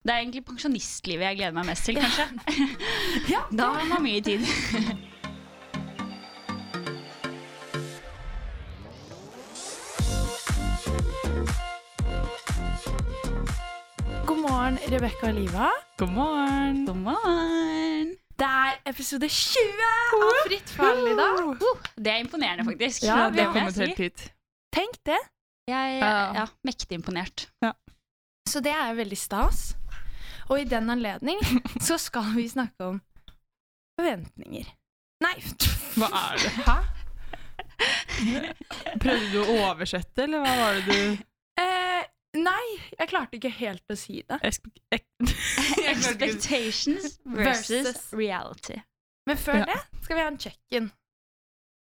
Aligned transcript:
Det 0.00 0.10
er 0.14 0.18
egentlig 0.22 0.40
pensjonistlivet 0.48 1.26
jeg 1.26 1.36
gleder 1.36 1.52
meg 1.52 1.66
mest 1.68 1.84
til, 1.84 1.98
kanskje. 2.00 2.24
Ja, 3.34 3.40
Da 3.58 3.66
har 3.74 3.84
man 3.90 4.02
mye 4.06 4.20
tid. 4.24 4.40
God 14.24 14.40
morgen, 14.40 14.78
Rebekka 14.88 15.26
og 15.28 15.34
Liva. 15.36 15.68
God 15.98 16.08
morgen. 16.16 16.86
God 16.86 16.96
morgen. 17.04 18.08
Det 18.40 18.48
er 18.48 18.80
episode 18.88 19.28
20 19.28 19.84
av 19.84 20.38
Fritt 20.46 20.72
fall 20.78 21.10
i 21.10 21.16
dag. 21.18 21.42
Uh, 21.60 21.76
det 22.00 22.14
er 22.14 22.22
imponerende, 22.24 22.64
faktisk. 22.64 23.04
Ja, 23.04 23.18
Ja, 23.18 23.28
vi 23.28 23.36
det 23.36 23.44
har 23.44 23.52
kommet 23.52 23.76
helt 23.84 24.00
hit. 24.00 24.32
Tenk 24.72 24.96
det. 25.04 25.20
Jeg 25.68 26.00
er 26.00 26.40
ja, 26.40 26.46
mektig 26.64 26.96
imponert. 26.96 27.50
Så 28.48 28.64
det 28.64 28.72
er 28.72 28.96
veldig 28.96 29.18
stas. 29.18 29.79
Og 30.50 30.60
i 30.60 30.66
den 30.68 30.90
anledning 30.90 31.38
så 31.86 31.98
skal 32.00 32.32
vi 32.34 32.48
snakke 32.50 32.88
om 32.94 33.00
forventninger. 34.00 34.66
Nei, 35.24 35.34
Hva 36.00 36.08
er 36.16 36.40
det? 36.40 36.52
Hæ? 36.66 36.78
Prøvde 39.00 39.28
du 39.32 39.38
å 39.40 39.58
oversette, 39.70 40.24
eller 40.26 40.42
hva 40.44 40.52
var 40.58 40.78
det 40.78 40.84
du 40.86 41.62
eh, 41.62 42.02
Nei, 42.40 42.64
jeg 42.98 43.08
klarte 43.10 43.38
ikke 43.38 43.50
helt 43.56 43.90
å 43.90 43.96
si 43.98 44.20
det. 44.22 44.38
Ek 44.46 45.06
Expectations 45.90 47.16
versus 47.24 47.86
Versus. 47.88 48.04
reality. 48.14 48.76
Men 49.26 49.40
før 49.40 49.62
Ja. 49.62 49.66
det 49.72 50.04
skal 50.04 50.16
vi 50.16 50.22
ha 50.22 50.28
en 50.30 50.38
check-in. 50.38 50.90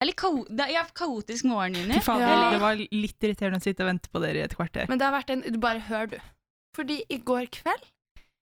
Eller 0.02 0.16
er 0.16 0.18
kao 0.18 0.42
er 0.50 0.90
kaotisk 0.98 1.46
morgen, 1.46 1.76
Juni. 1.78 2.00
Ja. 2.02 2.50
Det 2.56 2.62
var 2.64 2.80
litt 2.82 3.22
irriterende 3.22 3.60
å 3.62 3.64
sitte 3.64 3.86
og 3.86 3.92
vente 3.92 4.10
på 4.10 4.22
dere 4.24 4.42
i 4.42 4.46
et 4.48 4.56
kvarter. 4.58 4.90
Men 4.90 4.98
det 4.98 5.06
har 5.06 5.14
vært 5.14 5.30
en 5.36 5.44
Bare 5.62 5.84
hør, 5.92 6.10
du. 6.16 6.18
Fordi 6.76 7.04
i 7.14 7.20
går 7.22 7.46
kveld 7.54 7.86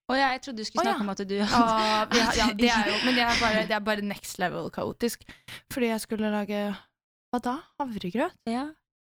Og 0.10 0.18
jeg 0.18 0.42
trodde 0.42 0.58
du 0.64 0.66
skulle 0.68 0.82
Å, 0.82 0.90
ja. 0.90 0.94
snakke 0.96 1.06
om 1.06 1.12
at 1.14 1.22
du 1.30 1.36
hadde 1.54 2.18
ja, 2.18 2.30
ja, 2.40 2.48
det 2.58 2.70
er 2.74 2.88
jo, 2.90 2.98
men 3.06 3.16
det 3.20 3.24
er, 3.28 3.36
bare, 3.42 3.64
det 3.70 3.76
er 3.78 3.84
bare 3.86 4.06
next 4.10 4.40
level 4.42 4.70
kaotisk. 4.74 5.24
Fordi 5.74 5.92
jeg 5.92 6.02
skulle 6.06 6.32
lage 6.34 6.64
Hva 7.30 7.42
da? 7.46 7.58
Havregrøt? 7.82 8.36
ja. 8.50 8.68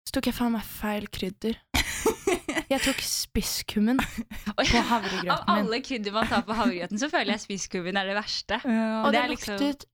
Så 0.05 0.19
tok 0.19 0.27
jeg 0.29 0.35
faen 0.37 0.53
meg 0.53 0.61
feil 0.69 1.07
krydder. 1.09 1.55
Jeg 2.69 2.77
tok 2.81 2.99
spisskummen 3.01 3.97
på 3.99 4.81
havregrøten 4.89 5.25
min. 5.25 5.31
Av 5.33 5.49
alle 5.49 5.79
krydder 5.85 6.13
man 6.13 6.27
tar 6.29 6.43
på 6.45 6.53
havregrøten, 6.57 6.99
så 7.01 7.09
føler 7.09 7.33
jeg 7.35 7.41
spisskummen 7.43 7.97
er 7.99 8.07
det 8.09 8.15
verste. 8.17 8.59
Ja, 8.63 8.85
Og 9.01 9.11
det 9.13 9.21
det, 9.23 9.31
liksom- 9.33 9.57
luktet 9.59 9.85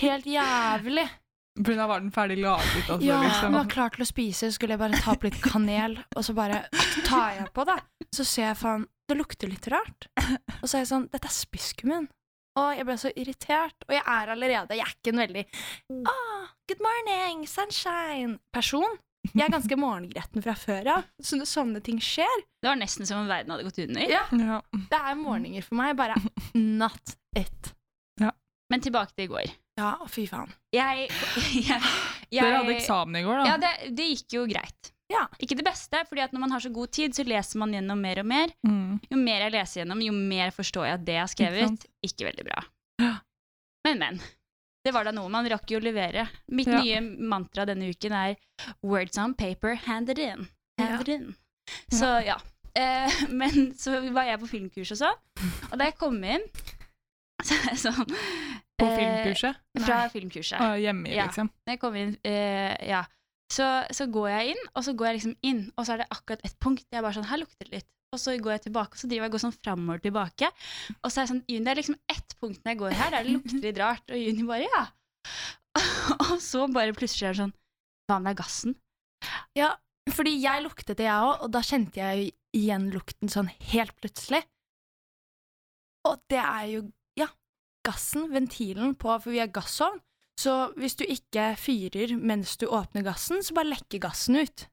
helt 0.00 0.26
jævlig. 0.28 1.04
Pga. 1.60 1.86
var 1.92 2.00
den 2.00 2.10
ferdig 2.14 2.38
laget, 2.40 2.88
altså. 2.88 3.04
Ja, 3.04 3.20
liksom. 3.20 3.50
jeg 3.52 3.56
var 3.58 3.68
klar 3.72 3.92
til 3.94 4.04
å 4.04 4.08
spise, 4.08 4.50
skulle 4.56 4.76
jeg 4.76 4.80
bare 4.80 5.00
ta 5.04 5.12
opp 5.12 5.24
litt 5.28 5.40
kanel, 5.44 5.98
og 6.16 6.24
så 6.24 6.34
bare 6.36 6.62
tar 7.04 7.36
jeg 7.40 7.48
på, 7.56 7.64
da. 7.68 7.76
Så 8.14 8.24
ser 8.26 8.48
jeg 8.50 8.58
faen 8.58 8.86
Det 9.10 9.16
lukter 9.18 9.50
litt 9.50 9.66
rart. 9.70 10.08
Og 10.60 10.64
så 10.68 10.76
er 10.76 10.82
jeg 10.84 10.90
sånn 10.90 11.08
Dette 11.12 11.28
er 11.30 11.34
spisskummen. 11.34 12.08
Og 12.58 12.72
jeg 12.74 12.86
ble 12.88 12.96
så 12.98 13.12
irritert. 13.14 13.76
Og 13.88 13.94
jeg 13.94 14.02
er 14.02 14.32
allerede 14.34 14.74
Jeg 14.78 14.86
er 14.86 14.96
ikke 14.96 15.12
en 15.14 15.22
veldig 15.22 15.44
ah, 16.10 16.48
Good 16.70 16.82
morning, 16.84 17.46
sunshine-person. 17.50 18.98
Jeg 19.34 19.44
er 19.46 19.52
ganske 19.52 19.76
morgengretten 19.84 20.42
fra 20.44 20.54
før 20.56 20.88
av, 20.94 21.08
så 21.22 21.36
når 21.36 21.48
sånne 21.50 21.80
ting 21.84 21.98
skjer 22.02 22.30
Det 22.62 22.70
var 22.70 22.78
nesten 22.80 23.06
som 23.08 23.20
om 23.24 23.28
verden 23.30 23.52
hadde 23.52 23.66
gått 23.66 23.82
under. 23.84 24.06
Ja, 24.08 24.22
Ja. 24.32 24.60
det 24.72 25.00
er 25.00 25.18
morgener 25.18 25.66
for 25.66 25.76
meg. 25.80 25.96
Bare 26.00 26.16
not 26.56 27.16
it. 27.36 27.74
Men 28.70 28.78
tilbake 28.84 29.10
til 29.16 29.24
i 29.26 29.30
går. 29.32 29.48
Ja, 29.80 29.96
fy 30.06 30.28
faen. 30.30 30.52
Jeg, 30.70 31.08
jeg, 31.10 31.80
jeg 32.30 32.44
Dere 32.44 32.60
hadde 32.60 32.76
eksamen 32.76 33.16
i 33.18 33.22
går, 33.26 33.40
da. 33.40 33.46
Ja, 33.48 33.56
det, 33.58 33.70
det 33.98 34.06
gikk 34.12 34.36
jo 34.36 34.44
greit. 34.46 34.92
Ja. 35.10 35.24
Ikke 35.42 35.56
det 35.58 35.66
beste, 35.66 36.02
fordi 36.08 36.22
at 36.22 36.34
når 36.34 36.44
man 36.44 36.52
har 36.54 36.62
så 36.62 36.70
god 36.72 36.92
tid, 36.94 37.14
så 37.16 37.24
leser 37.26 37.58
man 37.62 37.72
gjennom 37.74 37.98
mer 38.00 38.20
og 38.22 38.28
mer. 38.30 38.52
Mm. 38.66 39.00
Jo 39.10 39.18
mer 39.18 39.46
jeg 39.46 39.54
leser 39.56 39.82
gjennom, 39.82 40.04
jo 40.06 40.12
mer 40.14 40.52
forstår 40.54 40.86
jeg 40.86 40.98
at 41.00 41.06
det 41.08 41.16
jeg 41.16 41.24
har 41.24 41.32
skrevet, 41.32 41.72
ikke, 41.74 41.90
ikke, 42.10 42.28
veldig 42.30 42.46
bra. 42.46 42.62
Ja. 43.02 43.14
Men, 43.88 43.98
men. 44.04 44.20
Det 44.84 44.94
var 44.96 45.04
da 45.04 45.12
noe. 45.12 45.28
Man 45.32 45.48
rakk 45.50 45.68
jo 45.74 45.80
å 45.80 45.84
levere. 45.84 46.28
Mitt 46.48 46.70
Ja. 46.70 46.80
nye 46.80 47.00
mantra 47.02 47.66
denne 47.68 47.90
uken 47.90 48.14
er 48.16 48.36
'words 48.82 49.18
on 49.18 49.34
paper, 49.34 49.74
hand 49.74 50.08
it 50.08 50.18
in'. 50.18 50.48
Hand 50.80 51.02
it 51.02 51.08
in. 51.08 51.34
Så 51.92 52.24
ja. 52.24 52.38
Eh, 52.74 53.10
men 53.40 53.74
så 53.74 53.98
var 54.12 54.24
jeg 54.24 54.40
på 54.40 54.46
filmkurs 54.48 54.92
og 54.94 55.00
sånn, 55.02 55.18
og 55.72 55.78
da 55.78 55.88
jeg 55.88 55.96
kom 55.98 56.22
inn 56.22 56.44
så, 57.46 57.56
er 57.56 57.72
jeg 57.72 57.80
sånn 57.82 58.06
På 58.78 58.86
eh, 58.86 58.94
filmkurset? 58.96 59.56
Fra 59.80 59.96
Nei. 60.04 60.08
filmkurset. 60.12 60.60
Og 60.60 60.78
hjemme, 60.80 61.08
liksom. 61.10 61.50
Ja. 61.50 61.72
jeg 61.72 61.80
kom 61.82 61.96
inn, 61.98 62.16
eh, 62.24 62.76
ja, 62.88 63.02
så, 63.50 63.66
så 63.90 64.06
går 64.10 64.28
jeg 64.30 64.52
inn, 64.54 64.60
og 64.74 64.84
så 64.86 64.94
går 64.94 65.08
jeg 65.08 65.18
liksom 65.18 65.34
inn, 65.46 65.64
og 65.74 65.86
så 65.86 65.94
er 65.94 66.02
det 66.02 66.12
akkurat 66.14 66.44
et 66.46 66.54
punkt. 66.62 66.86
Jeg 66.86 67.00
er 67.00 67.06
bare 67.06 67.16
sånn, 67.18 67.28
her 67.30 67.42
lukter 67.42 67.66
det 67.66 67.80
litt. 67.80 67.88
Og 68.10 68.18
så 68.18 68.34
går 68.42 68.56
jeg 68.56 68.62
tilbake, 68.64 68.96
og 68.96 68.98
så 68.98 69.10
driver 69.10 69.28
jeg 69.28 69.34
går 69.34 69.42
sånn 69.44 69.54
framover 69.54 70.00
tilbake. 70.02 70.48
Og 70.98 71.10
så 71.10 71.20
er 71.20 71.26
det 71.26 71.30
sånn, 71.30 71.42
det 71.46 71.72
er 71.72 71.78
liksom 71.78 71.98
ett 72.10 72.34
punkt 72.42 72.64
når 72.64 72.72
jeg 72.72 72.80
går 72.80 72.96
her, 72.98 73.12
der 73.14 73.26
det 73.26 73.34
lukter 73.36 73.62
litt 73.62 73.78
rart. 73.78 74.04
Og 74.10 74.18
Juni 74.18 74.46
bare, 74.48 74.66
ja. 74.66 74.84
og 76.26 76.36
så 76.42 76.66
bare 76.74 76.96
plutselig 76.96 77.28
er 77.28 77.36
det 77.36 77.42
sånn, 77.44 77.54
hva 78.10 78.18
med 78.22 78.38
gassen? 78.40 78.74
Ja, 79.58 79.74
fordi 80.10 80.34
jeg 80.40 80.64
luktet 80.64 80.98
det, 80.98 81.06
jeg 81.06 81.26
òg, 81.28 81.44
og 81.46 81.54
da 81.54 81.62
kjente 81.66 82.02
jeg 82.02 82.32
igjen 82.56 82.88
lukten 82.94 83.30
sånn 83.30 83.50
helt 83.70 83.94
plutselig. 84.00 84.42
Og 86.08 86.18
det 86.32 86.40
er 86.42 86.66
jo, 86.72 86.84
ja, 87.20 87.28
gassen, 87.86 88.30
ventilen 88.32 88.96
på 88.98 89.12
For 89.20 89.34
vi 89.34 89.42
har 89.42 89.52
gassovn, 89.52 90.00
så 90.40 90.54
hvis 90.80 90.96
du 91.00 91.04
ikke 91.04 91.50
fyrer 91.60 92.14
mens 92.16 92.56
du 92.60 92.66
åpner 92.72 93.04
gassen, 93.06 93.42
så 93.44 93.56
bare 93.56 93.72
lekker 93.74 94.00
gassen 94.06 94.38
ut. 94.40 94.66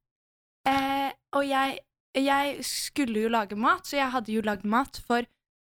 Eh, 0.68 1.10
og 1.36 1.44
jeg, 1.48 1.80
jeg 2.18 2.64
skulle 2.68 3.26
jo 3.26 3.32
lage 3.34 3.58
mat, 3.60 3.84
så 3.88 4.00
jeg 4.00 4.14
hadde 4.16 4.32
jo 4.34 4.46
lagd 4.48 4.64
mat 4.68 5.00
for 5.08 5.28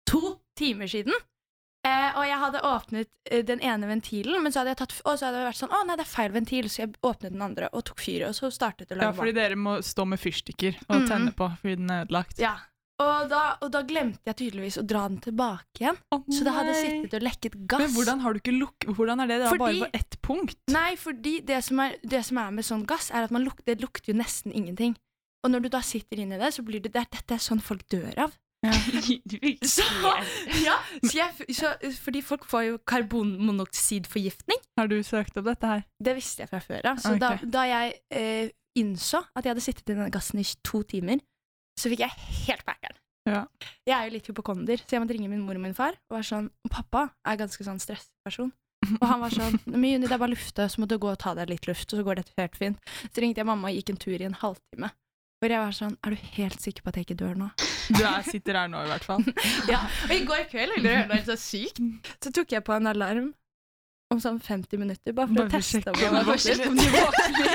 to 0.09 0.37
timer 0.59 0.87
siden. 0.91 1.17
Eh, 1.87 2.17
og 2.19 2.25
jeg 2.27 2.39
hadde 2.43 2.61
åpnet 2.67 3.09
eh, 3.31 3.43
den 3.47 3.61
ene 3.63 3.87
ventilen, 3.87 4.41
men 4.43 4.51
så 4.51 4.61
hadde 4.63 4.73
jeg 4.75 4.81
tatt, 4.81 4.95
og 5.07 5.19
så 5.21 5.29
hadde 5.29 5.39
det 5.39 5.47
vært 5.47 5.59
sånn 5.61 5.75
Å 5.77 5.83
nei, 5.87 5.95
det 6.01 6.03
er 6.03 6.11
feil 6.11 6.33
ventil, 6.35 6.69
så 6.73 6.81
jeg 6.83 6.97
åpnet 7.07 7.31
den 7.37 7.45
andre 7.47 7.69
og 7.73 7.85
tok 7.87 8.01
fyret, 8.03 8.33
og 8.33 8.35
så 8.35 8.51
startet 8.51 8.89
det 8.89 8.97
å 8.97 8.99
lage 8.99 9.07
mat. 9.07 9.15
Ja, 9.15 9.21
fordi 9.21 9.35
mat. 9.37 9.43
dere 9.43 9.59
må 9.61 9.75
stå 9.87 10.07
med 10.11 10.19
fyrstikker 10.23 10.81
og 10.89 10.97
Mhm. 10.97 11.07
tenne 11.13 11.35
på 11.39 11.47
fordi 11.61 11.77
den 11.79 11.91
er 11.95 12.05
ødelagt. 12.09 12.41
Ja. 12.43 12.57
Og 13.03 13.27
da, 13.29 13.41
og 13.61 13.69
da 13.75 13.83
glemte 13.85 14.25
jeg 14.31 14.37
tydeligvis 14.39 14.79
å 14.81 14.85
dra 14.89 15.03
den 15.11 15.19
tilbake 15.21 15.83
igjen. 15.83 15.99
Oh, 16.17 16.23
Så 16.33 16.47
det 16.47 16.53
hadde 16.57 16.77
sittet 16.79 17.17
og 17.19 17.25
lekket 17.27 17.57
gass. 17.69 17.83
Men 17.83 17.93
hvordan 17.93 18.23
har 18.25 18.33
du 18.33 18.41
ikke 18.41 18.55
luk... 18.57 18.87
Hvordan 18.89 19.21
er 19.21 19.29
det? 19.29 19.37
Det 19.43 19.49
er 19.51 19.53
Fordi- 19.53 19.81
bare 19.83 19.91
på 19.91 19.99
ett 20.01 20.17
punkt. 20.25 20.57
Nei, 20.73 20.95
fordi 20.97 21.35
det 21.45 21.59
som, 21.67 21.83
er, 21.85 21.99
det 22.03 22.23
som 22.25 22.41
er 22.41 22.55
med 22.57 22.65
sånn 22.65 22.87
gass, 22.89 23.11
er 23.13 23.27
at 23.29 23.35
man 23.37 23.45
lukter, 23.45 23.69
det 23.69 23.85
lukter 23.85 24.15
jo 24.15 24.17
nesten 24.23 24.55
ingenting. 24.57 24.97
Og 25.45 25.53
når 25.53 25.67
du 25.67 25.69
da 25.77 25.83
sitter 25.85 26.25
inni 26.25 26.41
det, 26.41 26.49
så 26.57 26.65
blir 26.65 26.81
det, 26.81 26.95
det 26.97 27.05
er- 27.05 27.13
Dette 27.19 27.37
er 27.37 27.45
sånn 27.45 27.61
folk 27.61 27.85
dør 27.93 28.17
av. 28.25 28.33
Så, 29.77 29.85
ja, 30.65 30.79
så 31.05 31.13
jeg, 31.13 31.47
så, 31.55 31.75
fordi 32.01 32.23
folk 32.25 32.47
får 32.49 32.63
jo 32.71 32.79
karbonmonoksidforgiftning. 32.89 34.59
Har 34.81 34.89
du 34.89 34.97
søkt 35.05 35.37
opp 35.37 35.45
dette 35.53 35.69
her? 35.71 35.85
Det 36.03 36.17
visste 36.17 36.45
jeg 36.47 36.51
fra 36.51 36.61
før 36.65 36.89
av. 36.95 37.01
Så 37.03 37.13
da, 37.21 37.35
da 37.45 37.67
jeg 37.69 37.93
eh, 38.11 38.49
innså 38.81 39.21
at 39.37 39.45
jeg 39.45 39.53
hadde 39.53 39.65
sittet 39.65 39.91
i 39.91 39.95
denne 39.95 40.11
gassen 40.15 40.41
i 40.41 40.47
to 40.67 40.81
timer, 40.89 41.21
så 41.77 41.93
fikk 41.93 42.05
jeg 42.05 42.29
helt 42.47 42.65
packeren. 42.67 43.01
Ja. 43.27 43.41
Jeg 43.87 43.95
er 43.97 44.07
jo 44.07 44.15
litt 44.15 44.29
hypokonder, 44.31 44.83
så 44.83 44.97
jeg 44.97 45.03
måtte 45.03 45.17
ringe 45.17 45.31
min 45.33 45.43
mor 45.43 45.59
og 45.59 45.65
min 45.65 45.75
far. 45.75 45.97
Og 46.09 46.19
være 46.19 46.29
sånn, 46.29 46.51
Pappa 46.71 47.09
er 47.27 47.41
ganske 47.41 47.67
sånn 47.67 47.83
stressperson. 47.83 48.53
Og 49.01 49.07
han 49.09 49.23
var 49.23 49.33
sånn 49.33 49.57
Juni, 49.67 50.05
det 50.05 50.13
er 50.15 50.21
bare 50.21 50.35
lufte, 50.35 50.67
så 50.71 50.79
må 50.83 50.87
du 50.87 50.95
gå 51.01 51.09
og 51.11 51.19
ta 51.19 51.33
deg 51.35 51.49
litt 51.51 51.67
luft, 51.67 51.89
og 51.91 51.99
så 51.99 52.05
går 52.07 52.21
dette 52.21 52.35
helt 52.39 52.59
fint. 52.61 52.93
Så 53.09 53.23
ringte 53.25 53.41
jeg 53.41 53.49
mamma 53.49 53.73
og 53.73 53.79
gikk 53.79 53.91
en 53.91 53.99
tur 53.99 54.15
i 54.15 54.27
en 54.29 54.37
halvtime. 54.37 54.93
Hvor 55.41 55.53
jeg 55.53 55.61
var 55.61 55.75
sånn 55.77 55.97
Er 56.07 56.15
du 56.15 56.29
helt 56.39 56.63
sikker 56.65 56.85
på 56.85 56.89
at 56.93 56.97
jeg 56.97 57.07
ikke 57.09 57.19
dør 57.21 57.35
nå? 57.37 57.49
Du 57.93 57.99
er, 58.01 58.23
sitter 58.25 58.57
her 58.57 58.71
nå, 58.73 58.85
i 58.87 58.93
hvert 58.93 59.05
fall. 59.05 59.25
Ja, 59.73 59.83
Og 60.07 60.15
i 60.15 60.23
går 60.29 60.47
kveld, 60.53 60.77
eller 60.79 60.87
det 60.87 61.11
var 61.11 61.19
helt 61.19 61.33
så 61.33 61.37
sykt, 61.41 61.83
så 62.25 62.33
tok 62.37 62.55
jeg 62.57 62.65
på 62.69 62.77
en 62.77 62.93
alarm 62.93 63.33
om 64.15 64.21
sånn 64.23 64.39
50 64.43 64.79
minutter, 64.79 65.15
bare 65.17 65.27
for 65.31 65.41
Bare 65.41 65.49
å 65.49 65.55
teste 65.57 65.91
om 65.91 65.99
jeg 65.99 66.11
du 66.11 66.17
Bare 66.29 66.69
om 66.71 66.77
du 66.79 66.87
våkner. 66.95 67.49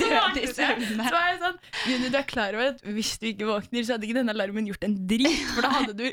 Død 0.00 0.38
i 0.40 0.46
søvne. 0.48 1.04
Så 1.04 1.12
var 1.12 1.26
jeg 1.26 1.40
sånn 1.42 1.58
Juni, 1.90 2.10
du 2.12 2.18
er 2.20 2.26
klar 2.28 2.56
over 2.56 2.72
at 2.72 2.80
hvis 2.96 3.12
du 3.20 3.28
ikke 3.32 3.48
våkner, 3.48 3.84
så 3.84 3.96
hadde 3.96 4.08
ikke 4.08 4.18
denne 4.20 4.34
alarmen 4.34 4.70
gjort 4.70 4.86
en 4.88 4.96
drit, 5.10 5.44
for 5.52 5.66
da 5.66 5.74
hadde 5.76 5.96
du 5.98 6.06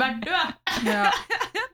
vært 0.00 0.24
død. 0.24 0.56
Ja. 0.88 1.10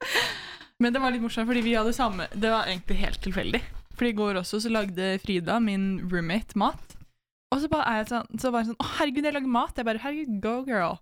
Men 0.82 0.94
det 0.96 1.02
var 1.04 1.14
litt 1.14 1.22
morsomt, 1.22 1.46
fordi 1.46 1.62
vi 1.62 1.76
hadde 1.78 1.94
samme 1.94 2.26
Det 2.34 2.50
var 2.50 2.66
egentlig 2.66 2.98
helt 2.98 3.20
tilfeldig. 3.22 3.62
For 3.94 4.08
i 4.08 4.16
går 4.16 4.40
også 4.40 4.58
så 4.64 4.72
lagde 4.74 5.14
Frida, 5.22 5.60
min 5.62 6.02
roommate, 6.10 6.58
mat. 6.58 6.96
Og 7.54 7.62
så 7.62 7.70
bare 7.70 7.86
er 7.86 8.00
jeg 8.02 8.10
sånn, 8.10 8.40
så 8.42 8.50
bare 8.50 8.66
sånn 8.72 8.80
Å, 8.82 8.88
herregud, 8.98 9.28
jeg 9.28 9.36
lager 9.36 9.54
mat. 9.54 9.76
Jeg 9.78 9.86
bare 9.86 10.02
Herregud, 10.02 10.40
go 10.42 10.56
girl. 10.66 10.98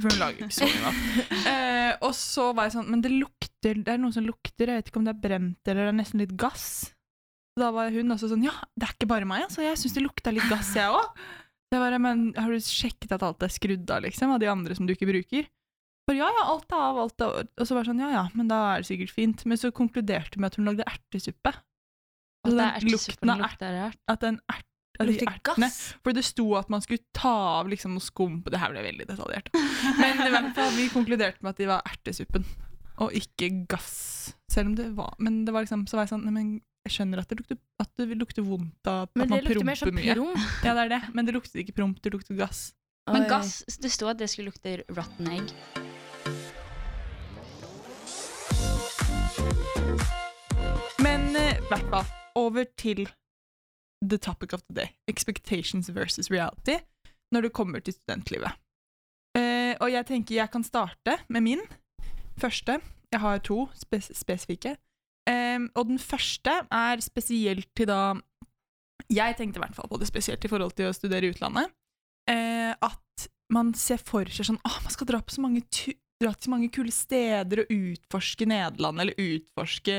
For 0.00 0.08
hun 0.08 0.18
lager 0.22 0.46
ikke 0.46 0.56
så 0.56 0.68
mye 0.70 0.82
mat. 0.86 1.30
Eh, 1.52 1.92
og 2.06 2.14
så 2.16 2.48
var 2.56 2.66
jeg 2.66 2.74
sånn 2.76 2.88
Men 2.90 3.02
det 3.04 3.10
lukter 3.12 3.76
Det 3.84 3.92
er 3.92 4.00
noe 4.00 4.14
som 4.14 4.24
lukter. 4.24 4.70
Jeg 4.70 4.80
vet 4.80 4.90
ikke 4.90 5.00
om 5.02 5.06
det 5.06 5.12
er 5.12 5.22
brent 5.22 5.68
eller 5.70 5.86
det 5.86 5.92
er 5.92 5.98
nesten 6.00 6.22
litt 6.22 6.34
gass. 6.40 6.66
Så 7.52 7.60
da 7.60 7.68
var 7.74 7.92
hun 7.92 8.14
også 8.14 8.30
sånn 8.32 8.46
Ja, 8.46 8.54
det 8.78 8.88
er 8.88 8.94
ikke 8.96 9.10
bare 9.10 9.28
meg, 9.28 9.44
altså. 9.46 9.62
Jeg 9.64 9.78
syns 9.80 9.96
det 9.98 10.04
lukta 10.06 10.32
litt 10.34 10.48
gass, 10.50 10.72
jeg 10.78 10.88
òg. 10.88 11.24
Men 11.72 12.32
har 12.36 12.52
du 12.52 12.60
sjekket 12.60 13.12
at 13.16 13.24
alt 13.24 13.44
er 13.44 13.52
skrudd 13.52 13.90
av, 13.92 14.02
liksom? 14.04 14.32
Av 14.34 14.40
de 14.40 14.48
andre 14.50 14.76
som 14.76 14.88
du 14.88 14.92
ikke 14.94 15.08
bruker? 15.08 15.46
For 16.08 16.18
ja, 16.18 16.26
ja, 16.34 16.46
alt 16.50 16.72
er 16.72 16.82
av, 16.82 16.98
alt 17.04 17.22
er 17.22 17.28
av. 17.30 17.50
Og 17.60 17.68
så 17.68 17.76
var 17.76 17.84
det 17.84 17.92
sånn, 17.92 18.02
ja, 18.02 18.10
ja, 18.12 18.24
men 18.36 18.48
da 18.50 18.58
er 18.72 18.82
det 18.82 18.88
sikkert 18.90 19.14
fint. 19.14 19.44
Men 19.48 19.60
så 19.60 19.70
konkluderte 19.74 20.36
hun 20.36 20.44
med 20.44 20.52
at 20.52 20.58
hun 20.58 20.68
lagde 20.68 20.88
ertesuppe. 20.88 21.52
At 22.42 22.50
Så 22.50 22.56
den 22.58 22.90
lukten 22.90 23.32
av 23.32 23.44
ert, 23.46 23.98
at 24.10 24.24
den 24.24 24.40
ert, 24.50 24.66
av 25.00 25.06
de 25.08 25.14
ertene. 25.16 25.38
gass. 25.68 25.78
For 26.04 26.12
det 26.16 26.24
sto 26.26 26.46
at 26.58 26.68
man 26.72 26.82
skulle 26.84 27.00
ta 27.16 27.32
av 27.62 27.68
liksom 27.72 27.94
noe 27.96 28.04
skum 28.04 28.40
på 28.44 28.50
Det 28.52 28.58
her 28.60 28.72
ble 28.74 28.82
veldig 28.84 29.06
detaljert. 29.08 29.48
Men 30.00 30.20
i 30.26 30.30
hvert 30.34 30.50
fall, 30.58 30.70
vi 30.76 30.88
konkluderte 30.92 31.40
med 31.42 31.54
at 31.54 31.62
de 31.62 31.66
var 31.70 31.82
ertesuppen, 31.88 32.44
og 33.00 33.14
ikke 33.16 33.48
gass. 33.72 34.34
Selv 34.52 34.68
om 34.72 34.74
det 34.76 34.90
var 34.96 35.14
Men 35.18 35.44
det 35.46 35.54
var 35.54 35.64
liksom, 35.64 35.86
så 35.88 35.96
var 35.96 36.04
jeg 36.04 36.12
sånn 36.12 36.26
Nei, 36.28 36.32
men 36.36 36.50
jeg 36.84 36.92
skjønner 36.96 37.22
at 37.22 37.30
det 37.30 37.38
lukter, 37.40 37.56
at 37.80 37.90
det 37.96 38.18
lukter 38.18 38.42
vondt 38.44 38.88
av 38.90 39.04
at 39.06 39.12
Men 39.16 39.28
man 39.30 39.38
det 39.38 39.48
lukter 39.48 39.64
mer 39.64 39.78
som 39.80 39.94
mye. 39.94 40.14
promp. 40.18 40.38
Ja, 40.66 40.74
det 40.76 40.82
er 40.84 40.88
det. 40.98 41.00
Men 41.14 41.26
det 41.28 41.34
lukter 41.38 41.62
ikke 41.62 41.76
promp, 41.78 42.02
det 42.02 42.12
lukter 42.12 42.34
gass. 42.36 42.72
Men 43.10 43.24
gass, 43.30 43.62
det 43.82 43.90
sto 43.90 44.06
at 44.10 44.18
det 44.20 44.28
skulle 44.30 44.50
lukte 44.52 44.82
rotten 44.94 45.30
egg. 45.30 45.54
Men 51.02 51.34
eh, 51.36 51.56
i 51.58 51.68
hvert 51.70 51.88
fall 51.90 52.06
over 52.38 52.66
til 52.78 53.06
the 54.02 54.18
topic 54.18 54.52
of 54.52 54.62
the 54.68 54.74
day. 54.74 54.88
Expectations 55.08 55.88
versus 55.88 56.30
reality 56.30 56.78
når 57.32 57.46
det 57.46 57.52
kommer 57.56 57.80
til 57.80 57.94
studentlivet. 57.94 58.52
Uh, 59.32 59.72
og 59.80 59.88
jeg 59.88 60.04
tenker 60.06 60.36
jeg 60.36 60.52
kan 60.52 60.64
starte 60.64 61.16
med 61.32 61.40
min 61.40 61.62
første. 62.40 62.80
Jeg 63.12 63.20
har 63.20 63.40
to 63.44 63.68
spes 63.76 64.10
spesifikke. 64.16 64.76
Um, 65.30 65.70
og 65.78 65.86
den 65.88 65.98
første 66.02 66.52
er 66.66 67.00
spesielt 67.00 67.68
til 67.76 67.86
da 67.86 68.18
Jeg 69.12 69.36
tenkte 69.36 69.60
i 69.60 69.62
hvert 69.62 69.76
fall 69.76 69.88
på 69.90 69.98
det 70.00 70.08
spesielt 70.08 70.44
i 70.44 70.50
forhold 70.50 70.72
til 70.74 70.88
å 70.88 70.94
studere 70.96 71.28
i 71.28 71.32
utlandet. 71.32 71.70
Uh, 72.28 72.74
at 72.74 73.28
man 73.52 73.72
ser 73.74 74.00
for 74.02 74.28
seg 74.30 74.48
sånn 74.48 74.60
Åh, 74.66 74.78
man 74.84 74.94
skal 74.94 75.08
dra 75.08 75.20
på 75.22 75.34
så 75.34 75.42
mange 75.44 75.62
dra 76.22 76.32
til 76.38 76.52
mange 76.52 76.70
kule 76.70 76.92
steder 76.94 77.64
og 77.64 77.72
utforske 77.74 78.46
Nederland, 78.46 79.00
eller 79.02 79.18
utforske 79.18 79.96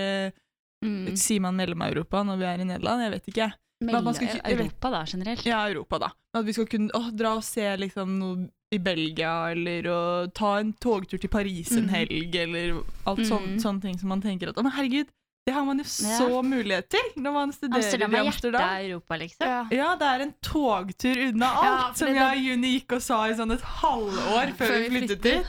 Mm. 0.84 1.16
Sier 1.16 1.40
man 1.44 1.56
Mellom-Europa 1.56 2.24
når 2.28 2.40
vi 2.42 2.48
er 2.50 2.62
i 2.62 2.68
Nederland? 2.68 3.06
Jeg 3.06 3.14
vet 3.14 3.30
ikke. 3.32 3.50
Skal 3.90 4.28
ikke- 4.28 4.52
Europa, 4.52 4.90
da, 4.90 5.04
generelt. 5.06 5.46
Ja, 5.46 5.68
Europa, 5.68 6.00
da. 6.00 6.12
At 6.34 6.46
vi 6.46 6.54
skal 6.54 6.66
kunne 6.66 6.90
å, 6.94 7.12
dra 7.16 7.36
og 7.36 7.44
se 7.44 7.76
liksom 7.78 8.20
noe 8.20 8.50
i 8.72 8.78
Belgia, 8.80 9.52
eller 9.52 9.84
å 9.84 10.32
ta 10.34 10.58
en 10.60 10.74
togtur 10.74 11.20
til 11.20 11.30
Paris 11.30 11.72
en 11.72 11.90
helg, 11.90 12.10
helg, 12.10 12.36
eller 12.36 12.84
alt 13.06 13.20
mm. 13.20 13.26
sånt, 13.30 13.62
sånne 13.62 13.82
ting 13.82 14.00
som 14.00 14.10
man 14.10 14.22
tenker 14.22 14.50
at 14.50 14.56
Å, 14.58 14.64
men 14.64 14.72
herregud, 14.74 15.08
det 15.46 15.54
har 15.54 15.64
man 15.66 15.78
jo 15.78 15.84
Ja. 15.84 16.18
så 16.18 16.42
mulighet 16.42 16.90
til 16.90 17.22
når 17.22 17.34
man 17.34 17.52
studerer 17.52 17.84
Amsterdam 17.84 18.14
i 18.16 18.18
Amsterdam. 18.18 18.24
hjertet 18.24 18.34
Amsterdam. 18.34 18.62
av 18.70 18.84
Europa, 18.90 19.18
liksom. 19.18 19.48
Ja. 19.48 19.68
Ja, 19.72 19.96
det 19.96 20.08
er 20.08 20.20
en 20.22 20.34
togtur 20.42 21.18
unna 21.28 21.50
alt, 21.54 21.66
ja, 21.66 21.94
som 21.94 22.08
det- 22.08 22.16
jeg 22.16 22.38
og 22.38 22.44
Juni 22.48 22.80
gikk 22.80 22.92
og 22.94 23.02
sa 23.02 23.24
i 23.28 23.34
sånn 23.34 23.52
et 23.54 23.62
halvår 23.62 24.54
før, 24.58 24.68
Før 24.68 24.80
vi 24.80 24.90
flyttet 24.90 25.22
flyttet. 25.22 25.22
dit. 25.22 25.46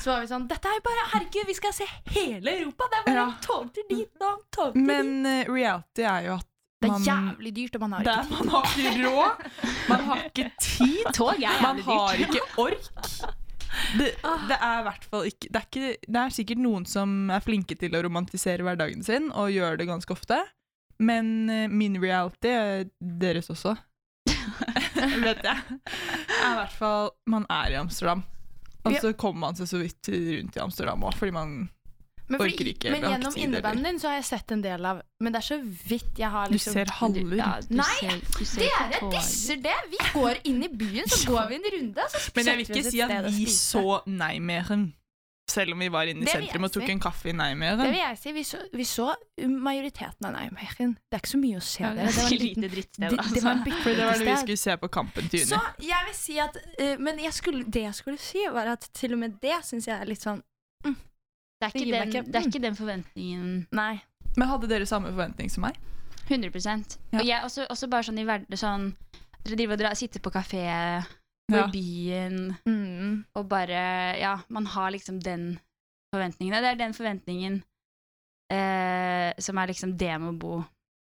Så 0.00 0.06
var 0.12 0.20
vi 0.20 0.26
sånn 0.26 0.48
Dette 0.48 0.64
er 0.68 0.74
jo 0.78 0.80
bare 0.84 1.08
Herregud, 1.12 1.46
vi 1.46 1.54
skal 1.54 1.72
se 1.72 1.84
hele 2.10 2.50
Europa! 2.58 2.84
Det 2.90 2.98
er 2.98 3.04
bare 3.06 3.14
Ja. 3.16 3.26
en 3.26 3.40
togtur 3.40 3.82
dit 3.88 4.08
og 4.20 4.28
en 4.32 4.44
togtur 4.50 4.72
dit. 4.72 4.82
Men 4.86 5.26
uh, 5.26 5.44
reality 5.52 6.02
er 6.02 6.22
jo 6.26 6.32
at 6.34 6.46
Det 6.80 6.88
man, 6.88 7.02
er 7.02 7.10
jævlig 7.10 7.50
dyrt, 7.56 7.74
og 7.76 7.82
man 7.82 7.92
har 7.92 8.00
ikke 8.00 8.22
tid. 8.22 8.36
man 8.38 8.48
har 8.48 8.70
ikke 8.72 8.92
råd, 9.04 9.42
man 9.88 10.04
har 10.06 10.22
ikke 10.30 10.46
tid, 10.64 11.10
Tog 11.12 11.42
er 11.44 11.62
Man 11.62 11.82
har 11.84 12.22
ikke 12.24 12.40
ork. 12.56 12.86
Det, 13.98 14.08
det 14.48 14.56
er 14.56 14.88
ikke 14.88 15.50
det, 15.52 15.60
er 15.60 15.66
ikke 15.66 15.90
det 16.08 16.20
er 16.22 16.32
sikkert 16.34 16.62
noen 16.62 16.86
som 16.88 17.28
er 17.30 17.44
flinke 17.44 17.76
til 17.78 17.94
å 17.94 18.00
romantisere 18.06 18.64
hverdagen 18.66 19.04
sin 19.06 19.28
og 19.30 19.52
gjør 19.52 19.76
det 19.78 19.86
ganske 19.90 20.16
ofte, 20.16 20.40
men 20.98 21.50
eh, 21.52 21.68
min 21.68 22.00
reality, 22.02 22.48
er 22.48 22.88
deres 22.98 23.52
også, 23.52 23.76
vet 25.26 25.44
jeg, 25.44 25.78
er 25.84 26.48
i 26.48 26.56
hvert 26.62 26.76
fall 26.80 27.12
man 27.30 27.46
er 27.52 27.76
i 27.76 27.78
Amsterdam. 27.80 28.24
Og 28.88 28.96
så 28.96 29.12
kommer 29.12 29.50
man 29.50 29.58
seg 29.58 29.68
så 29.68 29.82
vidt 29.82 30.08
rundt 30.08 30.56
i 30.56 30.64
Amsterdam 30.64 31.04
òg, 31.04 31.14
fordi 31.20 31.36
man 31.36 31.54
Men, 32.30 32.38
fordi, 32.38 32.52
orker 32.54 32.68
ikke, 32.70 32.90
men 32.94 33.04
gjennom 33.10 33.36
innebandyen 33.42 33.86
din 33.88 33.96
så 33.98 34.12
har 34.12 34.20
jeg 34.20 34.26
sett 34.28 34.52
en 34.54 34.62
del 34.62 34.86
av 34.86 35.00
Men 35.18 35.34
det 35.34 35.40
er 35.40 35.46
så 35.48 35.58
vidt 35.64 36.20
jeg 36.20 36.30
har 36.30 36.46
Du 36.46 36.54
liksom 36.54 36.76
ser 36.76 36.92
halver. 37.00 37.34
Ja, 37.40 37.50
du 37.66 37.74
Nei, 37.80 37.88
ser, 37.98 38.22
du 38.36 38.44
ser 38.46 38.62
Dere 38.62 39.10
disser 39.16 39.58
det! 39.64 39.74
Vi 39.90 39.98
går 40.14 40.40
inn 40.46 40.62
i 40.62 40.70
byen, 40.70 41.10
så 41.10 41.24
går 41.34 41.50
vi 41.50 41.58
en 41.58 41.68
runde, 41.74 42.06
så 42.14 42.22
Men 42.36 42.50
jeg 42.52 42.60
vil 42.60 42.70
ikke 42.70 42.86
si 42.86 43.02
at 43.02 43.28
vi 43.34 43.46
så 43.50 43.84
Neimeren. 44.06 44.92
selv 45.50 45.74
om 45.74 45.80
vi 45.82 45.88
var 45.90 46.06
inne 46.06 46.22
i 46.22 46.30
sentrum 46.30 46.68
og 46.68 46.70
tok 46.70 46.84
si. 46.84 46.92
en 46.92 47.00
kaffe 47.02 47.32
i 47.32 47.32
Det 47.34 47.78
vil 47.80 47.96
jeg 47.98 48.18
si. 48.20 48.32
Vi 48.36 48.44
så, 48.46 48.58
vi 48.72 48.84
så 48.86 49.08
majoriteten 49.48 50.28
av 50.28 50.36
Neimeren. 50.36 50.92
Det 51.10 51.18
er 51.18 51.24
ikke 51.24 51.32
så 51.32 51.40
mye 51.42 51.56
å 51.58 51.64
se 51.66 51.82
der. 51.82 51.96
det 51.98 52.04
Det 52.06 52.14
var 52.14 52.22
en 52.22 52.38
liten 52.44 52.62
lite 52.62 52.74
drittsted, 52.76 53.08
det, 53.10 53.24
det 53.34 53.42
var 53.42 53.58
altså. 53.58 53.80
For 53.82 53.90
det 53.90 54.06
var 54.06 54.22
det 54.22 54.28
vi 54.28 54.36
skulle 54.44 54.62
se 54.62 54.76
på 54.84 54.92
Kampen 54.98 55.32
til 55.34 55.42
Så 55.48 55.58
jeg 55.82 56.06
vil 56.06 56.16
si 56.20 56.38
at 56.38 56.60
uh, 56.62 56.94
Men 57.02 57.18
jeg 57.24 57.34
skulle, 57.34 57.64
det 57.66 57.82
jeg 57.88 57.98
skulle 57.98 58.22
si, 58.22 58.46
var 58.54 58.70
at 58.76 58.86
til 58.94 59.18
og 59.18 59.24
med 59.24 59.40
det 59.42 59.58
syns 59.66 59.90
jeg 59.90 59.98
er 59.98 60.06
litt 60.06 60.22
sånn 60.22 60.44
Det 61.60 61.66
er, 61.68 61.74
ikke 61.76 62.12
den, 62.12 62.24
det 62.32 62.38
er 62.40 62.46
ikke 62.48 62.62
den 62.62 62.74
forventningen 62.78 63.66
Nei. 63.76 64.00
Men 64.36 64.48
hadde 64.48 64.68
dere 64.70 64.86
samme 64.88 65.10
forventning 65.12 65.50
som 65.52 65.66
meg? 65.66 65.76
100% 66.30 66.98
Ja. 67.12 67.18
Og 67.20 67.26
jeg 67.26 67.42
også, 67.44 67.66
også 67.70 67.88
bare 67.90 68.06
sånn 68.06 68.18
i 68.22 68.24
hverdag 68.24 68.56
sånn 68.60 68.94
Dere 69.44 69.56
driver 69.56 69.72
og 69.76 69.80
drar, 69.82 69.94
sitter 69.96 70.20
på 70.20 70.32
kafé 70.32 70.64
på 71.50 71.56
Ja. 71.58 71.66
byen 71.72 72.56
Mm. 72.66 73.24
og 73.34 73.48
bare 73.48 74.16
Ja, 74.20 74.38
man 74.48 74.66
har 74.66 74.90
liksom 74.92 75.20
den 75.22 75.58
forventningen. 76.14 76.52
Det 76.62 76.70
er 76.72 76.76
den 76.76 76.92
forventningen 76.92 77.62
eh, 78.50 79.32
som 79.38 79.58
er 79.58 79.66
liksom 79.70 79.96
det 79.96 80.18
med 80.20 80.34
å 80.34 80.38
bo 80.38 80.64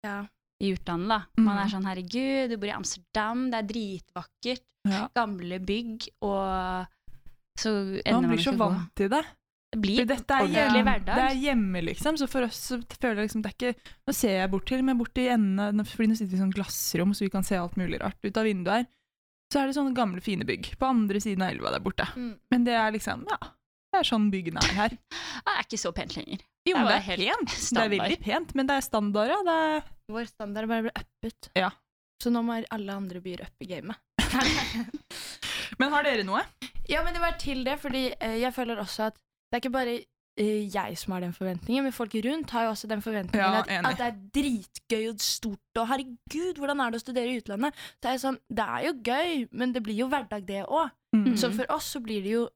Ja. 0.04 0.26
i 0.62 0.74
utlandet, 0.76 1.08
da. 1.10 1.20
Man 1.38 1.58
er 1.58 1.70
sånn 1.72 1.86
herregud, 1.88 2.50
du 2.50 2.58
bor 2.58 2.68
i 2.70 2.76
Amsterdam, 2.76 3.50
det 3.52 3.60
er 3.60 3.68
dritvakkert, 3.74 4.64
Ja. 4.86 5.08
gamle 5.16 5.60
bygg, 5.60 6.08
og 6.22 6.88
så 7.58 7.70
ender 8.06 8.12
Man 8.14 8.22
man 8.28 8.32
blir 8.32 8.44
så 8.44 8.52
ikke 8.54 8.58
vant 8.58 8.96
til 8.96 9.10
det. 9.10 9.26
Det 9.70 9.80
blir 9.84 10.00
For 10.02 10.10
dette 10.10 10.34
er 10.34 10.48
ordentlig 10.48 10.84
hverdag. 10.88 11.16
det 11.20 11.26
er 11.30 11.36
hjemme, 11.44 11.82
liksom. 11.86 12.16
Så 12.18 12.26
for 12.32 12.48
oss 12.48 12.58
så 12.72 12.80
føler 12.98 13.20
jeg 13.22 13.28
liksom 13.30 13.44
det 13.46 13.52
er 13.52 13.58
ikke 13.58 13.92
Nå 14.10 14.16
ser 14.18 14.34
jeg 14.40 14.50
bort 14.50 14.66
til, 14.66 14.82
men 14.88 14.98
bort 14.98 15.18
i 15.22 15.28
enden 15.30 15.76
nå- 15.78 15.86
Fordi 15.86 16.08
nå 16.10 16.16
sitter 16.18 16.32
vi 16.34 16.40
i 16.40 16.42
sånn 16.42 16.54
glassrom, 16.56 17.14
så 17.14 17.26
vi 17.28 17.30
kan 17.30 17.46
se 17.46 17.56
alt 17.60 17.76
mulig 17.78 18.00
rart 18.02 18.18
ut 18.26 18.38
av 18.42 18.48
vinduet 18.50 18.74
her. 18.80 18.88
Så 19.54 19.62
er 19.62 19.68
det 19.70 19.76
sånne 19.78 19.94
gamle, 19.98 20.22
fine 20.22 20.46
bygg 20.46 20.72
på 20.78 20.86
andre 20.90 21.22
siden 21.22 21.42
av 21.46 21.54
elva 21.54 21.72
der 21.74 21.80
borte. 21.86 22.06
Mm. 22.16 22.34
Men 22.52 22.64
det 22.66 22.74
er 22.78 22.92
liksom 22.98 23.26
Ja, 23.30 23.38
det 23.94 24.02
er 24.02 24.10
sånn 24.10 24.28
byggene 24.34 24.62
er 24.66 24.74
her. 24.78 24.90
Det 25.46 25.54
er 25.56 25.64
ikke 25.66 25.80
så 25.82 25.92
pent 25.94 26.16
lenger. 26.18 26.42
Jo, 26.68 26.76
Det 26.76 26.86
det 26.90 26.96
er 26.98 27.06
helt 27.08 27.24
pent. 27.26 27.56
Det 27.74 27.84
er 27.86 27.90
veldig 27.94 28.20
pent, 28.26 28.56
men 28.56 28.68
det 28.70 28.76
er 28.76 28.82
standard, 28.86 29.30
ja. 29.30 29.40
Det 29.46 29.56
er 29.70 29.88
Vår 30.10 30.26
standard 30.30 30.68
bare 30.70 30.82
ble 30.88 30.92
uppet. 30.98 31.50
Ja. 31.58 31.70
Så 32.22 32.30
nå 32.34 32.42
må 32.44 32.58
alle 32.74 32.94
andre 32.94 33.22
byer 33.22 33.46
uppe 33.46 33.66
gamet. 33.70 33.98
Men 35.80 35.94
har 35.94 36.04
dere 36.04 36.26
noe? 36.28 36.42
ja, 36.90 37.04
men 37.06 37.14
det 37.14 37.22
var 37.22 37.36
til 37.40 37.64
det, 37.64 37.76
fordi 37.80 38.10
eh, 38.20 38.38
jeg 38.42 38.54
føler 38.56 38.80
også 38.82 39.06
at 39.12 39.18
det 39.50 39.58
er 39.58 39.62
ikke 39.64 39.72
bare 39.74 39.96
uh, 40.40 40.76
jeg 40.76 40.98
som 41.02 41.12
har 41.16 41.22
den 41.26 41.34
forventningen, 41.34 41.84
men 41.84 41.92
folk 41.96 42.14
rundt 42.26 42.52
har 42.52 42.64
jo 42.68 42.70
også 42.76 42.88
den 42.88 43.02
forventningen 43.02 43.42
Ja, 43.42 43.64
at, 43.64 43.70
at 43.86 43.98
det 43.98 44.06
er 44.06 44.20
dritgøy 44.38 45.10
og 45.14 45.20
stort, 45.26 45.82
og 45.82 45.88
herregud, 45.90 46.62
hvordan 46.62 46.80
er 46.86 46.90
det 46.94 47.02
å 47.02 47.04
studere 47.04 47.34
i 47.34 47.42
utlandet? 47.42 47.74
Så 48.00 48.08
er 48.08 48.16
jeg 48.16 48.24
sånn, 48.24 48.40
det 48.50 48.66
er 48.66 48.86
jo 48.88 48.94
gøy, 49.10 49.48
men 49.52 49.74
det 49.76 49.84
blir 49.84 50.00
jo 50.04 50.08
hverdag 50.12 50.46
det 50.48 50.64
òg. 50.68 50.90
Mm. 51.18 51.36
Så 51.42 51.50
for 51.52 51.66
oss 51.74 51.90
så 51.96 52.00
blir 52.06 52.22
det 52.24 52.38
jo 52.38 52.48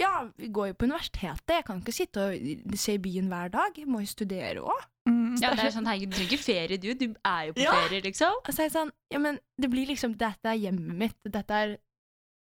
Ja, 0.00 0.22
vi 0.40 0.48
går 0.48 0.70
jo 0.70 0.74
på 0.80 0.86
universitetet. 0.88 1.50
Jeg 1.58 1.64
kan 1.66 1.80
ikke 1.82 1.92
sitte 1.92 2.22
og 2.24 2.76
se 2.80 2.94
byen 3.04 3.26
hver 3.28 3.50
dag. 3.52 3.74
Jeg 3.76 3.84
må 3.90 3.98
jo 4.00 4.06
studere 4.08 4.62
òg. 4.64 4.84
Mm. 5.08 5.34
Ja, 5.42 5.50
det 5.52 5.66
er 5.66 5.74
sånn, 5.74 5.84
herregud, 5.90 6.08
du 6.08 6.16
trenger 6.16 6.32
ikke 6.32 6.44
ferie, 6.44 6.78
du. 6.80 6.86
Du 6.94 7.04
er 7.28 7.42
jo 7.50 7.52
på 7.58 7.60
Ja. 7.66 7.74
ferie, 7.82 8.00
liksom. 8.06 8.32
Og 8.46 8.48
så 8.54 8.62
er 8.62 8.68
jeg 8.70 8.72
sånn 8.78 8.92
Ja, 9.12 9.18
men 9.18 9.36
det 9.60 9.68
blir 9.68 9.86
liksom 9.90 10.16
Dette 10.16 10.48
er 10.54 10.56
hjemmet 10.56 10.96
mitt. 11.02 11.16
Dette 11.24 11.50
er 11.52 11.76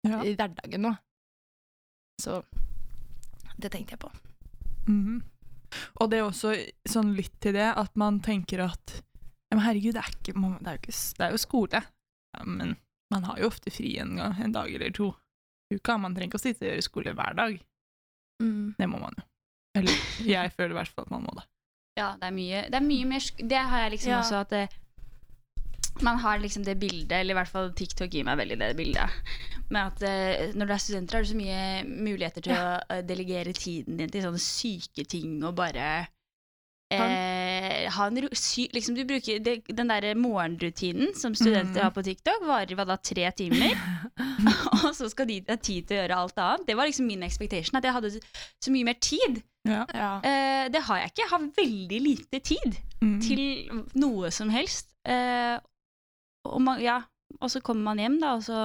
Ja. 0.06 0.20
hverdagen 0.22 0.82
nå. 0.86 0.94
Så 2.22 2.44
det 3.58 3.72
tenkte 3.74 3.96
jeg 3.96 4.00
på. 4.00 4.12
Mhm. 4.88 5.22
Og 6.00 6.10
det 6.12 6.20
er 6.20 6.24
også 6.28 6.54
sånn 6.88 7.16
litt 7.18 7.34
til 7.44 7.54
det 7.58 7.68
at 7.76 7.96
man 8.00 8.20
tenker 8.24 8.62
at 8.64 8.94
ja, 9.52 9.58
men 9.58 9.64
herregud, 9.66 9.94
det 9.98 10.02
er, 10.04 10.12
ikke, 10.14 10.34
det 10.36 10.68
er, 10.70 10.78
jo, 10.78 10.82
ikke, 10.82 10.96
det 11.18 11.26
er 11.26 11.32
jo 11.36 11.42
skole. 11.42 11.82
Ja, 12.36 12.44
men 12.46 12.76
man 13.12 13.24
har 13.28 13.40
jo 13.42 13.48
ofte 13.50 13.72
fri 13.74 13.98
en, 14.02 14.16
gang, 14.20 14.36
en 14.42 14.52
dag 14.56 14.72
eller 14.74 14.92
to 14.96 15.10
i 15.72 15.76
uka. 15.80 15.98
Man 16.02 16.16
trenger 16.16 16.32
ikke 16.34 16.40
å 16.42 16.46
sitte 16.46 16.66
og 16.66 16.72
gjøre 16.72 16.86
skole 16.86 17.14
hver 17.18 17.36
dag. 17.38 17.58
Mm. 18.44 18.76
Det 18.78 18.88
må 18.92 19.00
man 19.02 19.14
jo. 19.20 19.26
Eller 19.76 20.00
jeg 20.28 20.54
føler 20.56 20.74
i 20.76 20.80
hvert 20.80 20.94
fall 20.96 21.06
at 21.08 21.12
man 21.14 21.26
må 21.28 21.36
det. 21.38 21.46
Ja, 22.00 22.10
det 22.20 22.28
er 22.30 22.36
mye, 22.36 22.64
det 22.72 22.80
er 22.80 22.84
mye 22.88 23.06
mer 23.08 23.24
sk- 23.24 23.46
Det 23.48 23.62
har 23.70 23.86
jeg 23.86 23.92
liksom 23.98 24.12
Ja. 24.12 24.20
også 24.22 24.42
at 24.42 24.50
det, 24.50 24.64
man 26.04 26.20
har 26.20 26.40
liksom 26.40 26.66
det 26.66 26.76
bildet, 26.80 27.14
eller 27.20 27.36
i 27.36 27.38
hvert 27.40 27.52
fall 27.52 27.72
TikTok 27.78 28.12
gir 28.12 28.26
meg 28.28 28.40
veldig 28.42 28.58
det 28.60 28.72
bildet, 28.78 29.22
med 29.70 29.94
at 29.94 30.04
uh, 30.04 30.58
når 30.58 30.68
du 30.68 30.74
er 30.76 30.82
studenter, 30.82 31.18
har 31.18 31.24
du 31.26 31.32
så 31.32 31.40
mye 31.40 31.62
muligheter 31.86 32.46
til 32.46 32.58
å 32.58 32.68
eh, 32.90 33.02
delegere 33.08 33.56
tiden 33.56 34.02
din 34.02 34.12
til 34.12 34.26
sånne 34.26 34.42
syke 34.42 35.06
ting 35.10 35.40
og 35.46 35.56
bare 35.58 35.88
eh, 36.94 37.88
ha 37.96 38.08
en 38.10 38.28
sy, 38.38 38.68
liksom 38.76 38.98
Du 38.98 39.04
bruker 39.08 39.40
det, 39.44 39.56
den 39.72 39.90
der 39.90 40.12
morgenrutinen 40.20 41.16
som 41.18 41.36
studenter 41.38 41.80
mm. 41.80 41.84
har 41.88 41.96
på 41.96 42.06
TikTok, 42.06 42.46
varer 42.46 42.78
hva 42.78 42.88
da, 42.92 43.00
tre 43.02 43.32
timer? 43.38 43.74
og 44.84 44.92
så 44.96 45.10
skal 45.12 45.30
de 45.32 45.42
ha 45.50 45.58
tid 45.58 45.88
til 45.88 45.98
å 45.98 46.02
gjøre 46.04 46.22
alt 46.22 46.42
annet. 46.42 46.68
Det 46.70 46.78
var 46.78 46.90
liksom 46.90 47.10
min 47.10 47.26
expectation, 47.26 47.80
at 47.80 47.88
jeg 47.88 47.96
hadde 47.96 48.14
så 48.20 48.74
mye 48.74 48.90
mer 48.92 49.00
tid. 49.02 49.42
Ja. 49.66 49.86
Ja. 49.96 50.12
Eh, 50.22 50.66
det 50.74 50.84
har 50.86 51.02
jeg 51.02 51.14
ikke. 51.14 51.24
Jeg 51.24 51.34
har 51.34 51.50
veldig 51.64 52.04
lite 52.06 52.44
tid 52.54 52.84
Mm. 53.06 53.22
til 53.22 53.42
noe 54.00 54.32
som 54.32 54.50
helst. 54.54 54.94
Eh, 55.06 55.56
og, 56.52 56.62
man, 56.62 56.82
ja, 56.84 57.02
og 57.40 57.52
så 57.52 57.62
kommer 57.66 57.92
man 57.92 58.02
hjem, 58.02 58.20
da, 58.22 58.36
og 58.38 58.44
så 58.46 58.60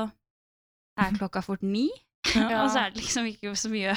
er 1.00 1.18
klokka 1.18 1.42
fort 1.44 1.62
ni. 1.64 1.88
Ja. 2.34 2.60
Og 2.62 2.70
så 2.70 2.82
er 2.82 2.90
det 2.92 3.00
liksom 3.00 3.24
ikke 3.30 3.54
så 3.56 3.70
mye 3.72 3.94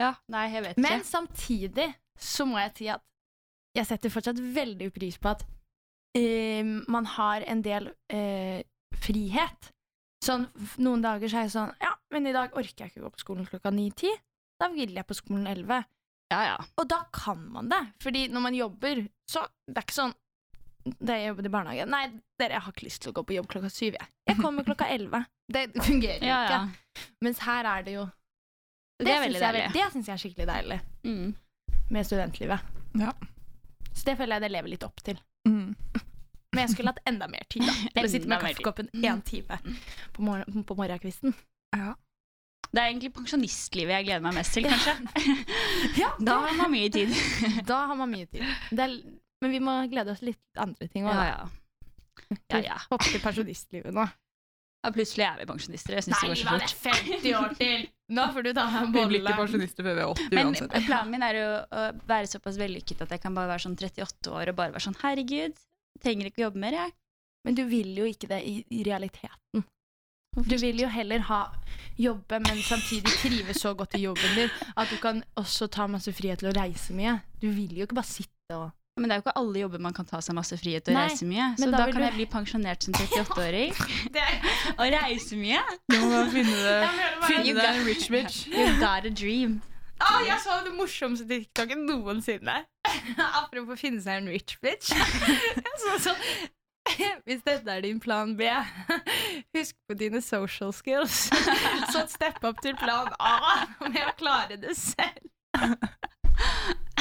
Ja, 0.00 0.12
nei, 0.30 0.44
jeg 0.52 0.62
vet 0.62 0.76
ikke. 0.76 0.84
Men 0.84 1.02
samtidig 1.04 1.88
så 2.14 2.46
må 2.46 2.60
jeg 2.60 2.70
si 2.76 2.86
at 2.92 3.02
jeg 3.76 3.88
setter 3.88 4.12
fortsatt 4.12 4.38
veldig 4.54 4.86
pris 4.94 5.18
på 5.18 5.32
at 5.32 5.42
uh, 5.42 6.70
man 6.90 7.08
har 7.16 7.44
en 7.50 7.60
del 7.66 7.90
uh, 7.90 8.60
frihet. 9.02 9.70
Sånn, 10.24 10.46
noen 10.78 11.02
dager 11.04 11.32
så 11.32 11.40
er 11.40 11.46
jeg 11.46 11.54
sånn 11.56 11.74
Ja, 11.82 11.92
men 12.14 12.28
i 12.28 12.34
dag 12.36 12.54
orker 12.54 12.84
jeg 12.84 12.92
ikke 12.92 13.04
gå 13.04 13.12
på 13.14 13.22
skolen 13.24 13.50
klokka 13.50 13.72
ni-ti. 13.74 14.10
Da 14.60 14.70
vil 14.72 14.94
jeg 14.94 15.08
på 15.08 15.16
skolen 15.16 15.50
elleve. 15.50 15.82
Ja, 16.30 16.40
ja. 16.52 16.56
Og 16.78 16.88
da 16.90 17.02
kan 17.14 17.42
man 17.52 17.70
det. 17.72 17.80
Fordi 18.02 18.26
når 18.30 18.46
man 18.46 18.56
jobber, 18.56 19.04
så 19.28 19.46
Det 19.66 19.78
er 19.78 19.86
ikke 19.86 20.00
sånn 20.00 20.16
da 20.84 21.16
jeg 21.18 21.28
jobbet 21.30 21.46
i 21.46 21.52
barnehage 21.52 21.86
Nei, 21.90 22.04
dere, 22.40 22.56
jeg 22.56 22.64
har 22.64 22.72
ikke 22.74 22.86
lyst 22.86 23.02
til 23.04 23.12
å 23.12 23.16
gå 23.18 23.24
på 23.28 23.34
jobb 23.36 23.48
klokka 23.52 23.70
syv. 23.72 23.96
Jeg, 23.98 24.08
jeg 24.30 24.38
kommer 24.40 24.64
klokka 24.66 24.88
elleve. 24.94 25.24
Det 25.50 25.66
fungerer 25.76 26.22
jo 26.24 26.30
ja, 26.30 26.40
ja. 26.46 26.60
ikke. 26.64 27.08
Mens 27.26 27.42
her 27.44 27.68
er 27.68 27.86
det 27.86 27.96
jo 27.98 28.06
Det 29.00 29.12
er 29.12 29.24
syns 29.26 29.40
jeg. 29.40 29.72
Det 29.74 29.82
jeg 29.82 30.14
er 30.14 30.22
skikkelig 30.24 30.48
deilig 30.52 30.80
Mm. 31.04 31.34
med 31.90 32.06
studentlivet. 32.06 32.60
Ja. 33.00 33.12
Så 33.94 34.04
det 34.06 34.16
føler 34.18 34.36
jeg 34.36 34.42
det 34.44 34.50
lever 34.52 34.68
litt 34.74 34.84
opp 34.84 35.00
til. 35.04 35.18
Mm. 35.48 35.74
Men 36.52 36.64
jeg 36.64 36.72
skulle 36.74 36.92
hatt 36.92 37.00
enda 37.08 37.28
mer 37.30 37.46
tid 37.50 37.64
da 37.66 37.72
til 37.96 38.06
å 38.08 38.10
sitte 38.12 38.28
med 38.30 38.42
kaffekoppen 38.42 38.88
én 39.00 39.22
time 39.26 39.58
på, 40.12 40.22
mor 40.26 40.44
på 40.66 40.76
morgenkvisten. 40.78 41.34
Ja. 41.76 41.94
Det 42.70 42.78
er 42.78 42.90
egentlig 42.92 43.10
pensjonistlivet 43.16 43.96
jeg 43.96 44.06
gleder 44.06 44.22
meg 44.22 44.36
mest 44.36 44.54
til, 44.54 44.66
kanskje. 44.70 44.92
Ja, 45.98 46.12
Da 46.22 46.36
har 46.44 46.54
man 46.58 46.70
mye 46.70 46.90
tid. 46.94 47.10
Da 47.66 47.80
har 47.90 47.98
man 47.98 48.12
mye 48.12 48.28
tid. 48.30 48.44
Det 48.70 48.84
er, 48.84 48.94
men 49.40 49.54
vi 49.54 49.60
må 49.64 49.76
glede 49.92 50.12
oss 50.14 50.22
litt 50.26 50.40
til 50.52 50.64
andre 50.66 50.88
ting 50.92 51.06
òg. 51.08 51.14
Ja, 51.16 51.28
ja. 51.30 52.34
ja, 52.52 52.60
ja. 52.72 52.80
Hoppe 52.92 53.08
til 53.10 53.22
pensjonistlivet 53.24 53.96
nå. 53.96 54.04
ja 54.84 54.90
plutselig 54.96 55.26
er 55.26 55.40
vi 55.40 55.46
pensjonister. 55.48 55.96
Jeg 55.98 56.06
synes 56.06 56.20
Nei, 56.20 56.28
det 56.28 56.30
går 56.30 56.40
så 56.40 56.44
Livan, 56.44 56.60
det 56.60 56.70
fort. 56.74 56.92
er 56.92 57.08
50 57.14 57.34
år 57.40 57.56
til! 57.60 57.88
Nå 58.16 58.22
får 58.34 58.42
du 58.42 58.50
ta 58.56 58.62
deg 58.66 58.76
en 58.82 58.94
Vi 58.94 59.02
blir 59.12 59.20
ikke 59.22 59.36
pensjonister 59.38 59.86
før 59.86 59.94
vi 59.98 60.02
er 60.02 60.14
80 60.14 60.30
Men 60.34 60.48
uansett. 60.50 60.78
planen 60.86 61.12
min 61.14 61.22
er 61.22 61.36
jo 61.38 61.48
å 61.62 61.82
være 62.10 62.30
såpass 62.32 62.56
vellykket 62.58 63.04
at 63.06 63.12
jeg 63.14 63.22
kan 63.22 63.36
bare 63.38 63.52
være 63.52 63.64
sånn 63.68 63.76
38 63.78 64.32
år 64.34 64.50
og 64.50 64.56
bare 64.58 64.74
være 64.74 64.86
sånn 64.88 64.98
herregud, 65.04 65.60
trenger 66.02 66.30
ikke 66.30 66.42
å 66.42 66.46
jobbe 66.48 66.64
mer, 66.64 66.78
jeg. 66.80 66.96
Men 67.46 67.56
du 67.56 67.62
vil 67.70 67.92
jo 67.96 68.08
ikke 68.10 68.28
det 68.32 68.40
i, 68.44 68.56
i 68.74 68.82
realiteten. 68.84 69.62
Du 70.46 70.56
vil 70.62 70.78
jo 70.82 70.88
heller 70.90 71.22
ha 71.26 71.38
jobbe, 71.98 72.38
men 72.44 72.60
samtidig 72.62 73.14
trives 73.18 73.62
så 73.62 73.72
godt 73.74 73.96
i 73.98 74.02
jobben 74.04 74.36
din 74.38 74.50
at 74.78 74.90
du 74.92 74.98
kan 75.02 75.22
også 75.40 75.66
ta 75.72 75.86
masse 75.90 76.12
frihet 76.14 76.42
til 76.42 76.50
å 76.52 76.54
reise 76.54 76.94
mye. 76.94 77.16
Du 77.42 77.48
vil 77.50 77.72
jo 77.78 77.86
ikke 77.88 77.98
bare 77.98 78.10
sitte 78.10 78.58
og 78.58 78.68
Men 79.00 79.08
det 79.08 79.14
er 79.14 79.20
jo 79.20 79.24
ikke 79.24 79.32
alle 79.40 79.60
jobber 79.62 79.80
man 79.80 79.94
kan 79.96 80.04
ta 80.10 80.18
seg 80.20 80.36
masse 80.36 80.56
frihet 80.60 80.88
og 80.90 80.96
Nei, 80.96 81.06
reise 81.08 81.24
mye. 81.24 81.46
Så 81.56 81.70
da, 81.72 81.78
da 81.80 81.86
kan 81.88 81.96
du- 82.02 82.04
jeg 82.04 82.14
bli 82.18 82.26
pensjonert 82.34 82.84
som 82.84 82.92
38-åring 83.00 83.72
og 84.80 84.84
reise 84.92 85.38
mye. 85.40 85.62
Du 85.88 85.96
må 86.04 86.20
finne, 86.34 86.60
det, 86.60 86.92
finne 87.24 87.56
deg 87.56 87.68
en 87.80 87.84
rich 87.88 88.06
bitch. 88.12 88.42
You 88.52 88.76
got 88.82 89.08
a 89.08 89.12
dream. 89.22 89.58
Å, 90.00 90.20
jeg 90.24 90.36
så 90.44 90.54
det 90.64 90.70
morsomste 90.76 91.26
TikToken 91.28 91.82
noensinne. 91.88 92.58
Apropos 93.40 93.80
finne 93.80 94.00
seg 94.04 94.20
en 94.22 94.30
rich 94.32 94.54
bitch. 94.64 94.92
så, 94.92 95.96
så 95.96 95.96
sånn 96.10 96.24
Hvis 97.28 97.42
dette 97.44 97.68
er 97.70 97.84
din 97.84 97.98
plan 98.00 98.32
B, 98.38 98.48
husk 99.54 99.76
på 99.88 99.96
dine 100.00 100.20
social 100.24 100.72
skills. 100.74 101.26
Så 101.92 102.06
step 102.12 102.40
up 102.44 102.60
til 102.64 102.76
plan 102.80 103.12
A 103.20 103.66
med 103.84 104.00
å 104.08 104.14
klare 104.20 104.56
det 104.60 104.72
selv. 104.80 105.28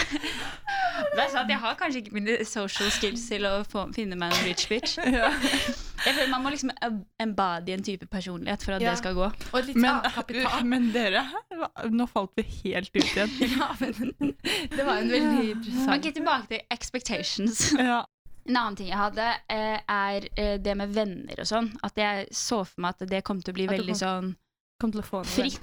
Det 0.09 1.21
er 1.23 1.29
sant, 1.31 1.49
Jeg 1.49 1.59
har 1.61 1.75
kanskje 1.79 2.01
ikke 2.03 2.13
mine 2.17 2.33
social 2.45 2.89
skills 2.91 3.21
til 3.29 3.45
å 3.47 3.63
få, 3.67 3.85
finne 3.95 4.15
meg 4.19 4.33
en 4.35 4.45
rich 4.49 4.65
bitch. 4.69 4.97
Ja. 5.19 5.29
Jeg 6.05 6.13
føler 6.15 6.29
Man 6.31 6.43
må 6.45 6.49
liksom 6.53 6.69
embody 7.19 7.73
en 7.75 7.83
type 7.83 8.05
personlighet 8.11 8.63
for 8.63 8.71
at 8.77 8.81
Ja. 8.81 8.91
det 8.93 8.99
skal 9.01 9.13
gå. 9.17 9.27
Men, 9.75 9.99
men 10.71 10.91
dere, 10.95 11.25
nå 11.91 12.05
falt 12.07 12.31
vi 12.39 12.43
helt 12.61 12.91
ut 12.95 13.03
igjen. 13.03 13.29
Ja, 13.59 13.67
men 13.79 13.93
det 14.75 14.85
var 14.87 14.95
en 15.01 15.11
veldig 15.11 15.49
interessant 15.57 15.95
Ok, 16.05 16.13
Tilbake 16.15 16.47
til 16.53 16.59
expectations. 16.71 17.65
Ja. 17.77 18.01
En 18.49 18.55
annen 18.57 18.75
ting 18.79 18.87
jeg 18.89 18.97
hadde, 18.97 19.25
eh, 19.51 19.79
er 19.93 20.29
eh, 20.39 20.55
det 20.63 20.73
med 20.79 20.89
venner 20.95 21.43
og 21.43 21.47
sånn. 21.51 21.67
At 21.85 21.99
jeg 21.99 22.27
så 22.33 22.63
for 22.65 22.81
meg 22.81 22.95
at 22.95 23.09
det 23.11 23.19
kom 23.27 23.41
til 23.43 23.53
å 23.53 23.57
bli 23.59 23.67
veldig 23.69 23.93
kom- 23.93 24.03
sånn 24.03 24.35
Kom 24.79 24.93
til 24.95 25.01
å 25.01 25.03
få 25.03 25.19
noe. 25.19 25.27
fritt. 25.27 25.59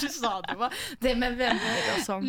Du 0.00 0.08
sa 0.12 0.32
det 0.46 0.56
var 0.60 0.74
det 1.04 1.14
med 1.20 1.36
venner 1.38 1.92
og 1.94 2.00
sånn. 2.06 2.26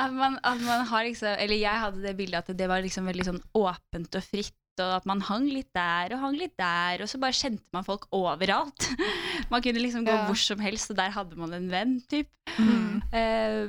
At 0.00 0.12
man, 0.16 0.38
at 0.42 0.60
man 0.64 0.84
har 0.88 1.04
liksom 1.06 1.36
Eller 1.38 1.58
jeg 1.60 1.82
hadde 1.84 2.02
det 2.04 2.16
bildet 2.18 2.42
at 2.48 2.58
det 2.58 2.68
var 2.70 2.82
liksom 2.84 3.08
veldig 3.10 3.26
sånn 3.28 3.40
åpent 3.58 4.18
og 4.18 4.24
fritt. 4.26 4.56
Og 4.80 4.88
at 4.96 5.04
man 5.08 5.20
hang 5.28 5.44
litt 5.52 5.68
der 5.76 6.14
og 6.16 6.22
hang 6.22 6.36
litt 6.40 6.54
der, 6.56 7.02
og 7.04 7.08
så 7.10 7.18
bare 7.20 7.36
kjente 7.36 7.66
man 7.76 7.84
folk 7.84 8.06
overalt. 8.16 8.86
Man 9.52 9.60
kunne 9.60 9.82
liksom 9.84 10.06
gå 10.06 10.14
Ja. 10.14 10.22
hvor 10.24 10.38
som 10.40 10.62
helst, 10.64 10.88
og 10.90 10.96
der 10.96 11.12
hadde 11.12 11.36
man 11.36 11.52
en 11.52 11.66
venn, 11.68 11.98
typ. 12.08 12.30
Mm. 12.56 13.02
Uh, 13.12 13.68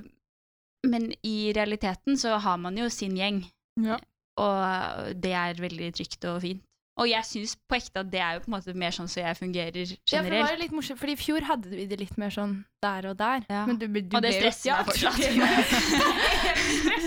men 0.88 1.10
i 1.28 1.52
realiteten 1.56 2.16
så 2.20 2.38
har 2.40 2.56
man 2.62 2.78
jo 2.80 2.88
sin 2.88 3.18
gjeng, 3.20 3.42
Ja. 3.84 3.98
og 4.40 5.12
det 5.20 5.34
er 5.36 5.60
veldig 5.60 5.90
trygt 6.00 6.24
og 6.32 6.40
fint. 6.46 6.64
Og 7.02 7.08
jeg 7.10 7.26
syns 7.26 7.56
på 7.58 7.78
ekte 7.80 8.04
at 8.04 8.10
det 8.14 8.20
er 8.22 8.36
jo 8.36 8.44
på 8.44 8.52
en 8.52 8.54
måte 8.54 8.74
mer 8.78 8.94
sånn 8.94 9.08
som 9.10 9.24
jeg 9.24 9.38
fungerer 9.40 9.80
Ja, 9.82 10.20
for 10.20 10.30
det 10.30 10.42
var 10.44 10.60
litt 10.62 10.76
morsomt, 10.76 11.00
fordi 11.02 11.16
i 11.16 11.22
fjor 11.24 11.48
hadde 11.48 11.72
vi 11.72 11.88
det 11.90 11.98
litt 12.04 12.20
mer 12.22 12.30
sånn 12.34 12.54
der 12.86 13.08
og 13.10 13.16
der. 13.18 13.48
Ja. 13.50 13.64
Men 13.66 13.80
du, 13.82 13.88
du 13.90 14.14
Og 14.14 14.22
det 14.22 14.36
stresser 14.36 14.70
ja, 14.70 14.76
meg 14.78 14.92
fortsatt. 14.92 15.18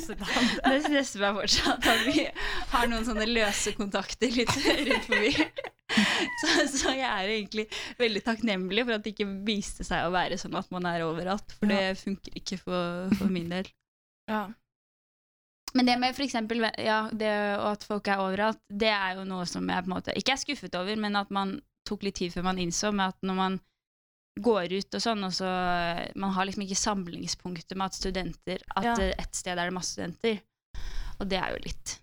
Det 0.66 0.80
stresser 0.88 1.22
meg 1.22 1.38
fortsatt 1.38 1.86
at 1.92 2.02
vi 2.08 2.26
har 2.72 2.90
noen 2.90 3.06
sånne 3.06 3.28
løse 3.30 3.76
kontakter 3.78 4.34
litt 4.34 4.52
rundt 4.58 5.06
forbi. 5.06 5.32
Så, 6.40 6.48
så 6.66 6.92
jeg 6.92 7.06
er 7.06 7.30
egentlig 7.30 7.68
veldig 7.96 8.20
takknemlig 8.26 8.82
for 8.84 8.96
at 8.96 9.04
det 9.04 9.12
ikke 9.14 9.28
viste 9.46 9.86
seg 9.86 10.02
å 10.04 10.10
være 10.12 10.36
sånn 10.40 10.56
at 10.58 10.66
man 10.74 10.84
er 10.90 11.04
overalt. 11.06 11.54
For 11.56 11.70
det 11.70 11.94
funker 12.00 12.34
ikke 12.36 12.58
for, 12.58 13.06
for 13.16 13.30
min 13.32 13.52
del. 13.54 13.70
Ja. 14.28 14.48
Men 15.76 15.88
det 15.90 15.96
med 16.00 16.14
for 16.16 16.24
eksempel, 16.24 16.62
ja, 16.80 17.02
det, 17.12 17.30
og 17.60 17.70
at 17.74 17.84
folk 17.84 18.08
er 18.08 18.22
overalt, 18.22 18.60
det 18.72 18.88
er 18.92 19.18
jo 19.18 19.26
noe 19.28 19.44
som 19.48 19.66
jeg 19.68 19.84
på 19.84 19.90
en 19.90 19.94
måte 19.96 20.14
ikke 20.16 20.32
er 20.36 20.40
skuffet 20.40 20.76
over, 20.78 20.96
men 21.00 21.18
at 21.20 21.32
man 21.34 21.58
tok 21.86 22.06
litt 22.06 22.16
tid 22.18 22.32
før 22.34 22.46
man 22.48 22.58
innså 22.62 22.90
med 22.96 23.12
at 23.12 23.26
når 23.26 23.36
man 23.38 23.58
går 24.36 24.72
ut 24.76 24.96
og 24.98 25.00
sånn, 25.00 25.22
og 25.24 25.32
så 25.32 25.48
Man 26.18 26.32
har 26.36 26.44
liksom 26.44 26.64
ikke 26.66 26.76
samlingspunktet 26.76 27.72
med 27.76 27.86
at 27.86 27.96
studenter 27.96 28.64
At 28.76 28.84
Ja. 28.84 28.94
eh, 29.00 29.14
et 29.16 29.32
sted 29.38 29.56
er 29.56 29.64
det 29.70 29.72
masse 29.72 29.94
studenter. 29.94 30.42
Og 31.20 31.28
det 31.30 31.38
er 31.40 31.54
jo 31.54 31.62
litt 31.64 31.94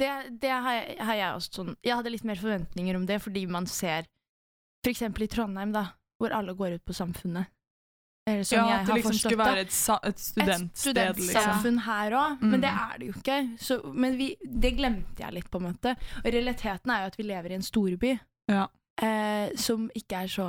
Det, 0.00 0.08
det 0.40 0.48
har, 0.50 0.72
jeg, 0.78 0.96
har 1.04 1.14
jeg 1.18 1.34
også 1.36 1.52
sånn 1.58 1.74
Jeg 1.84 1.96
hadde 1.98 2.12
litt 2.14 2.24
mer 2.24 2.40
forventninger 2.40 2.96
om 2.96 3.04
det, 3.04 3.20
fordi 3.20 3.44
man 3.46 3.66
ser 3.68 4.08
For 4.84 4.94
eksempel 4.94 5.26
i 5.26 5.28
Trondheim, 5.28 5.72
da, 5.76 5.84
hvor 6.20 6.32
alle 6.32 6.54
går 6.56 6.78
ut 6.78 6.84
på 6.88 6.96
Samfunnet. 6.96 7.50
Eller 8.26 8.44
sånn 8.48 8.56
ja, 8.62 8.68
jeg 8.70 8.80
at 8.80 8.86
det 8.88 8.94
liksom 8.96 9.16
skulle 9.18 9.36
være 9.44 9.62
et, 9.66 9.74
et 10.08 10.20
studentsted, 10.24 10.98
et 11.02 11.18
liksom. 11.20 11.78
her 11.84 12.14
òg, 12.16 12.38
Mm. 12.40 12.50
men 12.54 12.60
det 12.62 12.70
er 12.70 12.94
det 12.98 13.06
jo 13.10 13.16
ikke. 13.20 13.36
Så, 13.60 13.76
men 13.92 14.16
vi, 14.16 14.28
det 14.40 14.70
glemte 14.78 15.20
jeg 15.26 15.32
litt, 15.36 15.50
på 15.52 15.60
en 15.60 15.66
måte. 15.68 15.92
Og 16.22 16.30
realiteten 16.32 16.90
er 16.90 17.02
jo 17.02 17.10
at 17.12 17.18
vi 17.20 17.26
lever 17.28 17.50
i 17.52 17.58
en 17.58 17.62
storby 17.66 18.14
Ja. 18.48 18.66
eh, 19.02 19.50
som 19.56 19.90
ikke 19.94 20.22
er 20.24 20.26
så 20.32 20.48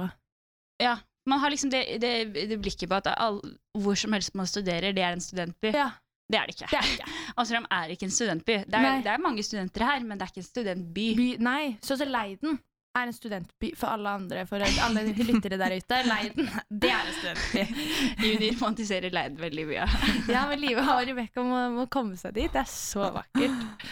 Ja. 0.82 0.96
Man 1.27 1.39
har 1.39 1.50
liksom 1.50 1.72
det, 1.72 2.00
det, 2.00 2.34
det 2.34 2.62
blikket 2.62 2.88
på 2.88 2.96
at 2.96 3.08
all, 3.17 3.41
hvor 3.74 3.96
som 3.98 4.13
helst 4.13 4.36
man 4.36 4.46
studerer, 4.46 4.94
det 4.94 5.01
er 5.03 5.12
en 5.13 5.20
studentby. 5.22 5.72
Ja, 5.74 5.89
Det 6.32 6.38
er 6.39 6.46
det 6.46 6.55
ikke. 6.55 6.67
det 6.72 6.77
er 6.79 6.91
ikke. 6.94 7.12
Amsterdam 7.38 7.65
er 7.72 7.88
ikke 7.91 8.05
en 8.05 8.12
studentby. 8.12 8.55
Det 8.65 8.74
er, 8.74 9.01
det 9.01 9.12
er 9.12 9.17
mange 9.17 9.44
studenter 9.44 9.84
her, 9.86 10.00
men 10.03 10.17
det 10.20 10.22
er 10.27 10.32
ikke 10.32 10.44
en 10.46 10.51
studentby. 10.53 11.08
By, 11.17 11.27
nei, 11.44 11.77
så 11.82 11.98
så 11.98 12.05
Leiden 12.05 12.60
er 12.96 13.08
en 13.10 13.14
studentby 13.14 13.72
for 13.75 13.88
alle 13.92 14.10
andre, 14.10 14.46
for 14.48 14.64
alle 14.64 15.04
lyttere 15.12 15.58
der 15.60 15.75
ute. 15.78 15.98
Leiden, 16.08 16.50
det 16.72 16.92
er 16.92 17.10
en 17.10 17.18
studentby. 17.20 17.64
Juni 18.25 18.52
romantiserer 18.56 19.12
Leiden 19.12 19.38
veldig 19.42 19.66
mye. 19.72 19.88
Ja, 20.32 20.46
men 20.50 20.60
Live 20.64 20.82
og 20.86 21.02
Rebekka 21.10 21.44
må, 21.44 21.62
må 21.75 21.86
komme 21.92 22.16
seg 22.18 22.34
dit. 22.38 22.52
Det 22.54 22.62
er 22.64 22.72
så 22.72 23.10
vakkert. 23.16 23.86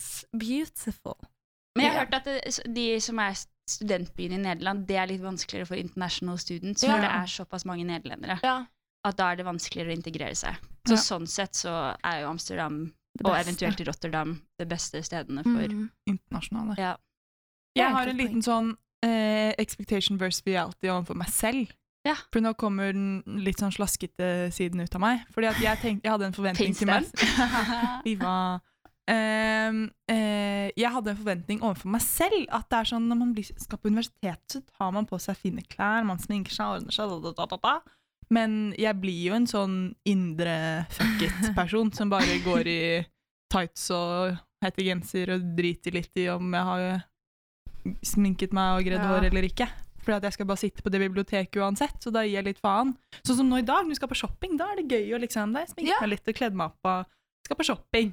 It's 0.00 0.24
Beautiful. 0.36 1.16
Men 1.76 1.84
jeg 1.84 1.92
har 1.92 2.04
hørt 2.06 2.14
at 2.20 2.24
det, 2.30 2.74
de 2.74 2.86
som 3.04 3.18
er 3.20 3.34
studentbyen 3.68 4.32
i 4.38 4.42
Nederland, 4.46 4.86
det 4.88 4.96
er 4.96 5.10
litt 5.10 5.20
vanskeligere 5.24 5.66
for 5.68 5.76
international 5.80 6.38
students, 6.40 6.84
Ja. 6.86 6.94
for 6.94 7.02
det 7.04 7.10
er 7.12 7.32
såpass 7.34 7.66
mange 7.68 7.84
nederlendere. 7.88 8.38
Ja, 8.44 8.62
At 9.06 9.16
da 9.20 9.28
er 9.30 9.36
det 9.38 9.44
vanskeligere 9.46 9.92
å 9.92 9.96
integrere 9.98 10.34
seg. 10.34 10.56
Så 10.88 10.94
Ja. 10.96 11.02
sånn 11.02 11.26
sett 11.30 11.52
så 11.54 11.72
er 12.02 12.22
jo 12.22 12.30
Amsterdam 12.30 12.78
og 13.24 13.34
eventuelt 13.36 13.78
Rotterdam 13.86 14.32
de 14.58 14.66
beste 14.66 15.02
stedene 15.02 15.42
for 15.44 15.68
Mm. 15.68 15.90
Internasjonale. 16.10 16.74
Ja. 16.78 16.96
Jeg 17.76 17.96
har 17.96 18.10
en 18.10 18.20
liten 18.20 18.44
sånn 18.44 18.70
eh, 19.04 19.52
expectation 19.60 20.20
versus 20.20 20.44
reality 20.46 20.90
overfor 20.90 21.18
meg 21.18 21.32
selv. 21.34 21.74
Ja. 22.06 22.14
For 22.30 22.42
nå 22.42 22.52
kommer 22.58 22.94
den 22.94 23.42
litt 23.42 23.58
sånn 23.62 23.74
slaskete 23.74 24.48
siden 24.54 24.84
ut 24.84 24.94
av 24.94 25.02
meg. 25.02 25.26
Fordi 25.34 25.50
at 25.50 25.58
jeg, 25.62 25.82
tenkte, 25.82 26.06
jeg 26.06 26.14
hadde 26.14 26.28
en 26.30 26.36
forventning 26.36 26.76
til 26.78 26.90
meg 26.90 27.08
Viva. 28.06 28.36
Ehm, 29.06 29.84
uh, 30.10 30.66
jeg 30.74 30.90
hadde 30.90 31.12
en 31.12 31.18
forventning 31.18 31.60
overfor 31.62 31.90
meg 31.94 32.02
selv. 32.02 32.46
At 32.54 32.68
det 32.70 32.80
er 32.80 32.90
sånn 32.92 33.06
når 33.10 33.20
man 33.20 33.34
blir, 33.34 33.50
skal 33.62 33.80
på 33.82 33.90
universitet, 33.90 34.42
så 34.50 34.62
tar 34.66 34.94
man 34.94 35.06
på 35.06 35.18
seg 35.22 35.38
fine 35.38 35.62
klær, 35.66 36.06
man 36.06 36.22
sminker 36.22 36.54
seg, 36.54 36.78
ordner 36.78 36.94
seg, 36.94 37.10
da, 37.10 37.18
da, 37.28 37.34
da, 37.38 37.48
da, 37.54 37.60
da. 37.62 37.76
Men 38.34 38.72
jeg 38.74 38.98
blir 38.98 39.20
jo 39.28 39.36
en 39.36 39.46
sånn 39.46 39.76
indre 40.08 40.56
fuck 40.94 41.22
it-person 41.22 41.92
som 41.96 42.10
bare 42.10 42.40
går 42.42 42.70
i 42.70 42.80
tights 43.52 43.86
og 43.94 44.34
hettegenser 44.64 45.30
og 45.36 45.52
driter 45.54 45.94
litt 45.94 46.18
i 46.18 46.26
om 46.32 46.50
jeg 46.50 46.66
har 46.70 47.04
sminket 48.02 48.52
meg 48.52 48.78
og 48.80 48.84
gredd 48.88 49.02
Ja. 49.02 49.08
hår 49.12 49.26
eller 49.30 49.42
ikke. 49.48 49.68
For 50.06 50.12
at 50.14 50.22
jeg 50.22 50.32
skal 50.36 50.46
bare 50.46 50.56
sitte 50.62 50.82
på 50.86 50.90
det 50.90 51.00
biblioteket 51.02 51.56
uansett, 51.58 51.96
så 52.00 52.12
da 52.14 52.20
gir 52.22 52.36
jeg 52.38 52.44
litt 52.44 52.60
faen. 52.62 52.96
Sånn 53.26 53.36
som 53.40 53.48
nå 53.50 53.58
i 53.58 53.66
dag, 53.66 53.82
når 53.84 53.88
vi 53.88 53.94
skal 53.98 54.08
på 54.08 54.14
shopping, 54.20 54.56
da 54.56 54.68
er 54.72 54.76
det 54.76 54.88
gøy 54.88 55.14
å 55.16 55.20
liksom 55.20 55.54
har 55.54 55.66
Ja. 55.82 55.96
meg 56.00 56.10
litt 56.10 56.28
og 56.28 56.34
kledd 56.34 56.54
meg 56.54 56.66
opp 56.70 56.84
og 56.86 57.06
skal 57.44 57.56
på 57.56 57.64
shopping. 57.64 58.12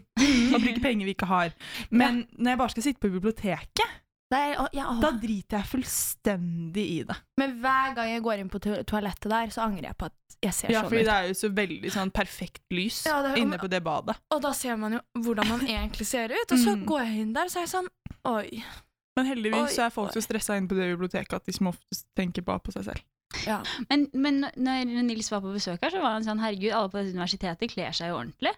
Og 0.54 0.62
bruke 0.62 0.82
penger 0.82 1.06
vi 1.06 1.14
ikke 1.14 1.28
har. 1.28 1.54
Men 1.92 2.28
når 2.38 2.50
jeg 2.52 2.58
bare 2.58 2.70
skal 2.70 2.84
sitte 2.84 3.00
på 3.00 3.12
biblioteket, 3.14 4.00
Det 4.34 4.40
er, 4.40 4.56
å, 4.58 4.68
ja, 4.74 4.88
å. 4.90 5.00
da 5.00 5.12
driter 5.12 5.60
jeg 5.60 5.68
fullstendig 5.70 6.86
i 6.90 7.04
det. 7.04 7.16
Men 7.38 7.60
hver 7.62 7.94
gang 7.96 8.08
jeg 8.10 8.24
går 8.24 8.40
inn 8.42 8.50
på 8.50 8.60
to 8.60 8.76
toalettet 8.90 9.30
der, 9.30 9.48
så 9.54 9.62
angrer 9.68 9.84
jeg 9.92 9.98
på 10.00 10.06
at 10.10 10.14
jeg 10.42 10.54
ser 10.54 10.72
Ja, 10.72 10.82
sånn 10.82 10.90
fordi 10.90 11.02
ut. 11.02 11.06
det 11.06 11.14
er 11.14 11.28
jo 11.28 11.34
så 11.34 11.50
veldig 11.54 11.92
sånn 11.94 12.12
perfekt 12.12 12.62
lys 12.72 13.04
Ja, 13.06 13.20
er- 13.22 13.36
inne 13.38 13.60
på 13.60 13.70
det 13.70 13.84
badet. 13.84 14.16
Og 14.32 14.42
da 14.42 14.52
ser 14.52 14.76
man 14.78 14.94
jo 14.94 15.00
hvordan 15.16 15.48
man 15.48 15.60
egentlig 15.68 16.08
ser 16.08 16.26
ut. 16.34 16.52
Og 16.52 16.58
så 16.58 16.74
Mm. 16.76 16.86
går 16.86 17.00
jeg 17.06 17.20
inn 17.22 17.34
der, 17.34 17.46
så 17.46 17.58
er 17.58 17.66
jeg 17.68 17.70
sånn 17.70 17.88
Oi. 18.26 18.64
Men 19.18 19.28
heldigvis 19.30 19.70
Oi, 19.70 19.74
så 19.76 19.86
er 19.86 19.94
folk 19.94 20.10
oi. 20.10 20.16
så 20.18 20.24
stressa 20.26 20.56
inne 20.58 20.68
på 20.72 20.78
det 20.78 20.88
biblioteket 20.96 21.34
at 21.38 21.46
de 21.46 21.54
som 21.54 21.70
oftest 21.70 22.08
tenker 22.18 22.46
bare 22.46 22.64
på 22.66 22.74
seg 22.74 22.88
selv. 22.88 23.04
Ja. 23.48 23.60
Men, 23.90 24.08
men 24.14 24.44
når 24.56 25.04
Nils 25.06 25.30
var 25.34 25.42
på 25.42 25.54
besøk 25.54 25.82
her, 25.82 25.94
så 25.94 26.02
var 26.02 26.16
han 26.18 26.26
sånn 26.26 26.42
herregud, 26.42 26.72
alle 26.74 26.90
på 26.94 27.00
dette 27.02 27.14
universitetet 27.18 27.74
kler 27.74 27.94
seg 27.96 28.10
jo 28.14 28.20
ordentlig. 28.22 28.54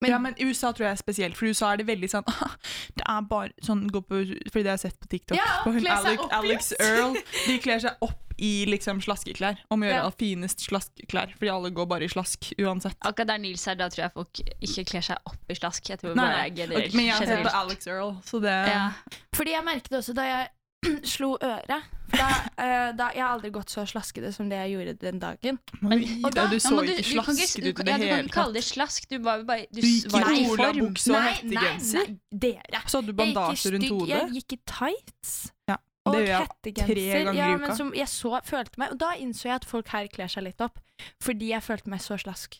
Men- 0.00 0.12
ja, 0.12 0.18
men 0.22 0.36
USA 0.38 0.70
tror 0.72 0.86
jeg 0.86 0.94
er 0.94 1.00
spesielt, 1.00 1.36
for 1.36 1.48
i 1.48 1.50
USA 1.50 1.72
er 1.72 1.80
det 1.80 1.88
veldig 1.88 2.08
sånn 2.12 2.26
Det 3.00 3.02
er 3.02 3.24
bare 3.26 3.50
sånn 3.66 3.80
gå 3.90 3.98
på, 4.06 4.20
Fordi 4.52 4.62
det 4.62 4.70
har 4.70 4.76
jeg 4.78 4.84
sett 4.84 5.00
på 5.00 5.08
TikTok. 5.10 5.36
Ja, 5.40 5.48
på 5.64 5.72
hun 5.74 5.86
Alex, 5.90 6.22
opp, 6.22 6.32
Alex. 6.38 6.72
Earl. 6.78 7.16
De 7.48 7.56
kler 7.64 7.82
seg 7.82 8.04
opp 8.06 8.27
i 8.38 8.64
liksom 8.66 9.00
slaskeklær. 9.02 9.58
Om 9.70 9.82
å 9.82 9.88
gjøre 9.88 10.04
Ja. 10.04 10.10
finest 10.18 10.60
slaskeklær, 10.68 11.32
fordi 11.38 11.50
alle 11.50 11.70
går 11.74 11.86
bare 11.90 12.04
i 12.04 12.08
slask 12.08 12.52
uansett. 12.58 12.96
Akkurat 13.02 13.26
der 13.26 13.38
Nils 13.38 13.66
er, 13.66 13.74
da 13.74 13.88
tror 13.88 14.04
jeg 14.06 14.12
folk 14.14 14.40
ikke 14.62 14.84
kler 14.86 15.00
seg 15.02 15.18
opp 15.26 15.50
i 15.50 15.54
slask. 15.54 15.82
Jeg 15.88 15.98
tror 16.00 16.14
Nei, 16.14 16.24
bare 16.24 16.46
er 16.46 16.50
generelt. 16.54 16.86
Okay, 16.88 16.96
men 16.96 17.06
jeg 17.06 17.26
ser 17.28 17.42
på. 17.42 17.54
Alex 17.54 17.86
Earl, 17.86 18.14
så 18.24 18.40
det 18.40 18.56
Ja. 18.68 18.90
Fordi 19.34 19.50
jeg 19.52 19.64
merket 19.64 19.90
det 19.90 19.98
også 19.98 20.14
da 20.14 20.22
jeg 20.22 20.48
slo 21.04 21.36
øret. 21.42 21.82
Da, 22.08 22.26
uh, 22.56 22.92
da, 22.96 23.10
jeg 23.12 23.20
har 23.20 23.34
aldri 23.36 23.50
gått 23.52 23.68
så 23.68 23.82
slaskete 23.84 24.30
som 24.32 24.48
det 24.48 24.56
jeg 24.56 24.70
gjorde 24.78 24.94
den 24.98 25.18
dagen. 25.18 25.58
Men- 25.82 26.24
og 26.24 26.32
da- 26.32 26.46
du 26.48 26.56
så 26.56 26.70
ja, 26.78 26.86
du 26.86 27.02
ikke 27.02 27.04
slasket 27.04 27.66
ut 27.66 27.66
i 27.66 27.66
hele 27.66 27.74
tatt. 27.74 27.88
ja, 27.88 27.98
du 27.98 28.08
kan 28.08 28.24
ikke 28.24 28.32
kalle 28.32 28.54
det 28.54 28.64
slask. 28.64 29.08
Du 29.10 29.18
var 29.18 29.42
bare 29.44 29.66
Du 29.70 29.80
Du 29.82 29.86
gikk 29.86 30.12
var 30.12 30.30
i 30.32 30.46
olabukse 30.48 31.10
og 31.12 31.22
hettegenser. 31.22 32.06
nei, 32.08 32.18
dere. 32.32 32.80
Så 32.86 33.02
hadde 33.02 33.06
du 33.08 33.12
bandasje 33.12 33.72
rundt 33.74 33.88
hodet. 33.90 34.08
Jeg 34.08 34.30
gikk 34.38 34.52
i 34.52 34.58
tights. 34.64 35.50
Ja, 35.68 35.76
Og 36.08 36.16
det 36.16 36.22
gjør 36.26 36.46
jeg 36.46 36.74
tre 36.78 37.04
ganger 37.24 37.32
i 37.34 37.38
ja, 37.38 37.50
uka. 37.54 37.60
men 37.66 37.76
som 37.76 37.92
jeg 37.96 38.08
så, 38.12 38.32
følte 38.44 38.80
meg, 38.82 38.94
og 38.94 39.00
da 39.02 39.12
innså 39.20 39.50
jeg 39.50 39.58
at 39.60 39.68
folk 39.68 39.92
her 39.94 40.08
kler 40.12 40.32
seg 40.32 40.46
litt 40.48 40.64
opp. 40.64 40.80
Fordi 41.22 41.52
jeg 41.52 41.64
følte 41.64 41.92
meg 41.92 42.02
så 42.04 42.18
slask. 42.20 42.58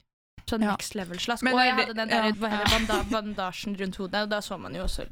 Sånn 0.48 0.62
Ja. 0.64 0.72
next 0.72 0.94
level 0.96 1.18
slask. 1.20 1.44
Og 1.44 1.60
jeg 1.60 1.74
hadde 1.76 1.94
den 1.96 2.08
der, 2.08 2.30
ja. 2.32 3.02
bandasjen 3.14 3.76
rundt 3.80 3.98
hodet, 4.00 4.22
og 4.28 4.30
da 4.32 4.40
så 4.44 4.56
man 4.60 4.74
jo 4.76 4.86
også 4.86 5.04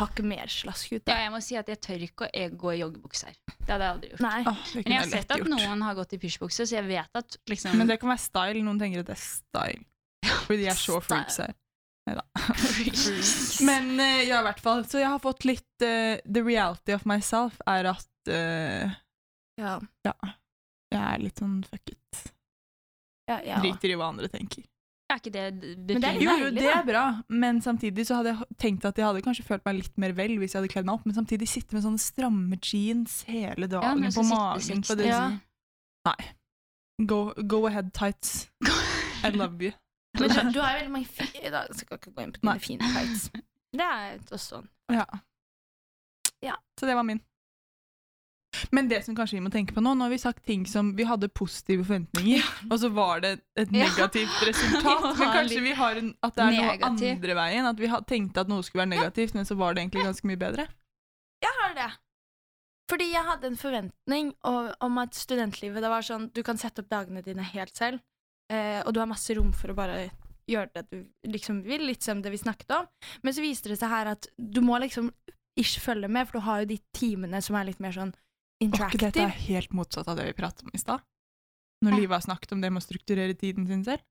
hakket 0.00 0.24
mer 0.24 0.48
slask 0.50 0.92
ut. 0.94 1.02
Ja, 1.08 1.18
jeg 1.26 1.32
må 1.34 1.40
si 1.44 1.56
at 1.60 1.68
jeg 1.70 1.80
tør 1.84 2.04
ikke 2.06 2.28
å 2.30 2.44
gå 2.62 2.72
i 2.74 2.80
joggebukse 2.80 3.30
her. 3.30 3.38
Det 3.58 3.68
hadde 3.68 3.84
jeg 3.84 3.94
aldri 3.94 4.10
gjort. 4.12 4.22
Nei. 4.24 4.40
Åh, 4.48 4.62
Men 4.74 4.94
jeg 4.94 5.00
har 5.02 5.10
sett 5.12 5.34
at 5.34 5.42
gjort. 5.42 5.52
noen 5.52 5.82
har 5.86 5.98
gått 5.98 6.14
i 6.16 6.20
pysjbukse, 6.22 6.66
så 6.66 6.78
jeg 6.78 6.86
vet 6.88 7.20
at 7.20 7.36
liksom 7.50 7.76
Men 7.76 7.90
det 7.90 8.00
kan 8.00 8.12
være 8.12 8.24
style. 8.24 8.62
Noen 8.64 8.80
tenker 8.80 9.04
at 9.04 9.10
det 9.12 9.16
er 9.18 9.24
style. 9.24 9.84
Fordi 10.46 10.62
de 10.62 10.70
er 10.72 10.78
så 10.78 11.00
freaks 11.04 11.40
her. 11.44 11.54
Neida. 12.10 12.24
Men 13.66 13.92
eh, 14.02 14.24
ja, 14.28 14.40
i 14.42 14.46
hvert 14.48 14.60
fall. 14.64 14.82
Så 14.90 14.98
jeg 15.00 15.08
har 15.12 15.22
fått 15.22 15.46
litt 15.48 15.84
eh, 15.86 16.18
The 16.26 16.42
reality 16.44 16.94
of 16.96 17.06
myself 17.08 17.60
er 17.70 17.88
at 17.94 18.30
eh, 18.34 18.90
Ja. 19.60 19.76
ja, 20.06 20.14
jeg 20.90 21.00
er 21.06 21.22
litt 21.22 21.38
sånn 21.40 21.60
fuck 21.68 21.92
it. 21.94 22.26
Ja, 23.30 23.38
ja. 23.46 23.60
Driter 23.62 23.92
i 23.92 23.96
hva 24.00 24.08
andre 24.10 24.26
tenker. 24.32 24.64
er 25.10 25.18
ikke 25.20 25.30
det 25.34 25.42
Men 25.54 25.86
det 25.86 25.94
er 25.94 26.00
befriende? 26.00 26.24
Jo, 26.24 26.32
jo, 26.32 26.48
deilig, 26.50 26.56
det 26.60 26.66
da. 26.66 26.72
er 26.80 26.86
bra, 26.88 27.04
men 27.42 27.60
samtidig 27.62 28.04
så 28.08 28.18
hadde 28.20 28.32
jeg 28.34 28.56
tenkt 28.62 28.84
at 28.88 28.98
jeg 28.98 29.06
hadde 29.06 29.22
kanskje 29.26 29.44
følt 29.46 29.64
meg 29.66 29.78
litt 29.80 29.96
mer 30.02 30.14
vel 30.18 30.36
hvis 30.40 30.54
jeg 30.54 30.60
hadde 30.62 30.72
kledd 30.72 30.86
meg 30.88 30.98
opp, 30.98 31.06
men 31.06 31.16
samtidig 31.18 31.48
sitte 31.50 31.76
med 31.76 31.84
sånne 31.86 32.02
stramme 32.02 32.58
jeans 32.62 33.20
hele 33.30 33.66
Ja, 33.68 33.72
dagen 33.76 34.02
men 34.02 34.10
på 34.14 34.22
så 34.24 34.26
sitter 34.26 34.74
magen. 34.74 34.82
På 34.86 34.98
det. 34.98 35.08
Ja. 35.10 36.14
Go, 37.10 37.20
go 37.46 37.66
ahead, 37.66 37.92
tights. 37.96 38.48
I 39.24 39.30
love 39.30 39.62
you. 39.62 39.72
Men 40.18 40.28
du, 40.28 40.52
du 40.56 40.60
har 40.60 40.72
jo 40.74 40.78
veldig 40.80 40.92
mange 40.96 41.06
fine 41.06 41.50
da, 41.54 41.64
skal 41.76 41.98
ikke 42.00 42.12
gå 42.16 42.22
inn 42.26 42.32
på 42.36 42.44
Nei. 42.48 42.58
fine 42.58 42.80
tights. 42.94 43.30
Det 43.78 43.86
er 43.86 44.16
også 44.18 44.38
sånn. 44.56 44.64
Ja. 44.90 45.04
Ja. 46.42 46.56
Så 46.80 46.88
det 46.88 46.96
var 46.98 47.04
min. 47.06 47.20
Men 48.74 48.88
det 48.90 49.04
som 49.06 49.14
kanskje 49.14 49.36
vi 49.38 49.42
må 49.44 49.50
tenke 49.54 49.76
på 49.76 49.82
nå, 49.84 49.92
nå 49.94 50.08
har 50.08 50.10
vi 50.10 50.18
sagt 50.18 50.42
ting 50.44 50.64
som 50.66 50.88
vi 50.98 51.04
hadde 51.06 51.28
positive 51.30 51.84
forventninger, 51.86 52.42
og 52.66 52.80
så 52.82 52.90
var 52.90 53.22
det 53.22 53.30
et 53.62 53.70
negativt 53.70 54.40
resultat. 54.48 55.06
Men 55.20 55.30
kanskje 55.36 55.62
vi 55.62 55.74
har 55.78 56.00
en, 56.00 56.10
at 56.26 56.34
det 56.34 56.42
er 56.48 56.56
noe 56.56 56.66
negativ. 56.72 57.12
andre 57.14 57.36
veien? 57.38 57.68
At 57.70 57.78
vi 57.78 57.90
ha- 57.92 58.02
tenkte 58.10 58.42
at 58.42 58.50
noe 58.50 58.66
skulle 58.66 58.82
være 58.82 58.92
negativt, 58.96 59.36
men 59.38 59.46
så 59.46 59.54
var 59.60 59.78
det 59.78 59.84
egentlig 59.84 60.08
ganske 60.08 60.26
mye 60.32 60.40
bedre? 60.42 60.66
Jeg 61.46 61.54
har 61.62 61.76
det. 61.78 61.88
Fordi 62.90 63.06
jeg 63.12 63.22
hadde 63.30 63.52
en 63.52 63.60
forventning 63.62 64.32
o- 64.50 64.74
om 64.82 64.98
at 64.98 65.14
studentlivet 65.14 65.78
det 65.86 65.92
var 65.94 66.02
sånn 66.02 66.26
Du 66.34 66.42
kan 66.42 66.58
sette 66.58 66.82
opp 66.82 66.90
dagene 66.90 67.22
dine 67.22 67.46
helt 67.54 67.78
selv, 67.78 68.02
eh, 68.50 68.80
og 68.84 68.92
du 68.94 69.00
har 69.02 69.10
masse 69.10 69.34
rom 69.38 69.52
for 69.56 69.72
å 69.72 69.78
bare 69.78 70.08
gjøre 70.50 70.70
det 70.74 70.84
du 70.90 71.30
liksom 71.30 71.62
vil, 71.66 71.84
litt 71.86 72.02
som 72.02 72.22
det 72.22 72.32
vi 72.32 72.40
snakket 72.40 72.74
om. 72.74 72.88
Men 73.22 73.36
så 73.36 73.44
viste 73.44 73.70
det 73.70 73.78
seg 73.80 73.92
her 73.92 74.10
at 74.16 74.28
du 74.36 74.60
må 74.64 74.78
liksom 74.82 75.12
ikke 75.60 75.82
følge 75.84 76.08
med, 76.10 76.26
for 76.28 76.38
du 76.38 76.46
har 76.46 76.62
jo 76.62 76.70
de 76.72 76.78
timene 76.96 77.40
som 77.44 77.58
er 77.58 77.68
litt 77.68 77.80
mer 77.82 77.94
sånn 77.94 78.12
interactive. 78.62 79.08
Og 79.10 79.14
dette 79.14 79.26
er 79.26 79.36
helt 79.48 79.74
motsatt 79.76 80.08
av 80.10 80.18
det 80.18 80.28
vi 80.30 80.36
pratet 80.38 80.64
om 80.66 80.74
i 80.74 80.80
stad? 80.80 81.04
Når 81.84 81.94
Ja. 81.94 81.98
Liva 82.02 82.18
har 82.18 82.24
snakket 82.24 82.52
om 82.52 82.60
det 82.60 82.70
med 82.70 82.82
å 82.82 82.86
strukturere 82.86 83.34
tiden 83.34 83.66
sin 83.66 83.84
selv? 83.84 84.02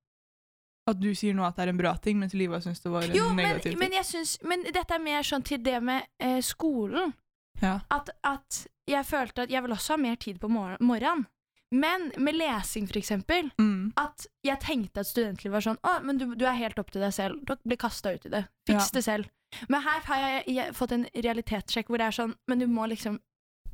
At 0.89 0.97
du 0.99 1.11
sier 1.13 1.35
nå 1.37 1.43
at 1.45 1.55
det 1.55 1.67
er 1.67 1.69
en 1.69 1.77
bra 1.77 1.91
ting, 2.01 2.17
mens 2.17 2.33
Liva 2.33 2.57
syns 2.61 2.81
det 2.81 2.89
var 2.89 3.03
en 3.05 3.13
Jo, 3.13 3.27
men, 3.29 3.45
negativ 3.45 3.71
ting? 3.71 3.79
men 3.79 3.91
jeg 3.93 4.05
Synes, 4.05 4.37
Men 4.41 4.63
dette 4.63 4.95
er 4.95 5.03
mer 5.03 5.21
sånn 5.27 5.43
til 5.45 5.61
det 5.61 5.77
med 5.83 6.07
eh, 6.19 6.39
skolen. 6.41 7.13
Ja. 7.61 7.79
At, 7.91 8.09
at 8.23 8.67
jeg 8.89 9.05
følte 9.05 9.45
at 9.45 9.51
jeg 9.53 9.61
vil 9.61 9.75
også 9.75 9.93
ha 9.93 9.97
mer 10.01 10.15
tid 10.15 10.39
på 10.39 10.49
mor 10.49 10.77
morgenen. 10.79 11.27
Men 11.71 12.11
med 12.17 12.35
lesing, 12.35 12.87
for 12.87 12.97
eksempel, 12.97 13.51
Mm. 13.59 13.93
at 13.97 14.25
jeg 14.43 14.59
tenkte 14.59 14.99
at 15.03 15.05
studentlivet 15.07 15.51
var 15.53 15.61
sånn 15.61 15.77
Å, 15.83 15.99
men 16.03 16.17
du, 16.17 16.35
du 16.35 16.45
er 16.45 16.53
helt 16.57 16.79
opp 16.79 16.89
til 16.91 17.01
deg 17.01 17.13
selv. 17.13 17.43
Du 17.45 17.55
blir 17.65 17.77
kasta 17.77 18.13
ut 18.15 18.25
i 18.25 18.29
det. 18.29 18.47
Fiks 18.67 18.89
Ja. 18.89 18.93
det 18.93 19.03
selv. 19.03 19.29
Men 19.69 19.81
her 19.81 19.99
har 20.05 20.17
jeg, 20.17 20.55
jeg 20.55 20.73
fått 20.73 20.91
en 20.91 21.05
realitetssjekk 21.13 21.87
hvor 21.89 21.97
det 21.97 22.07
er 22.07 22.11
sånn 22.11 22.35
Men 22.47 22.59
du 22.59 22.67
må 22.67 22.87
liksom 22.89 23.19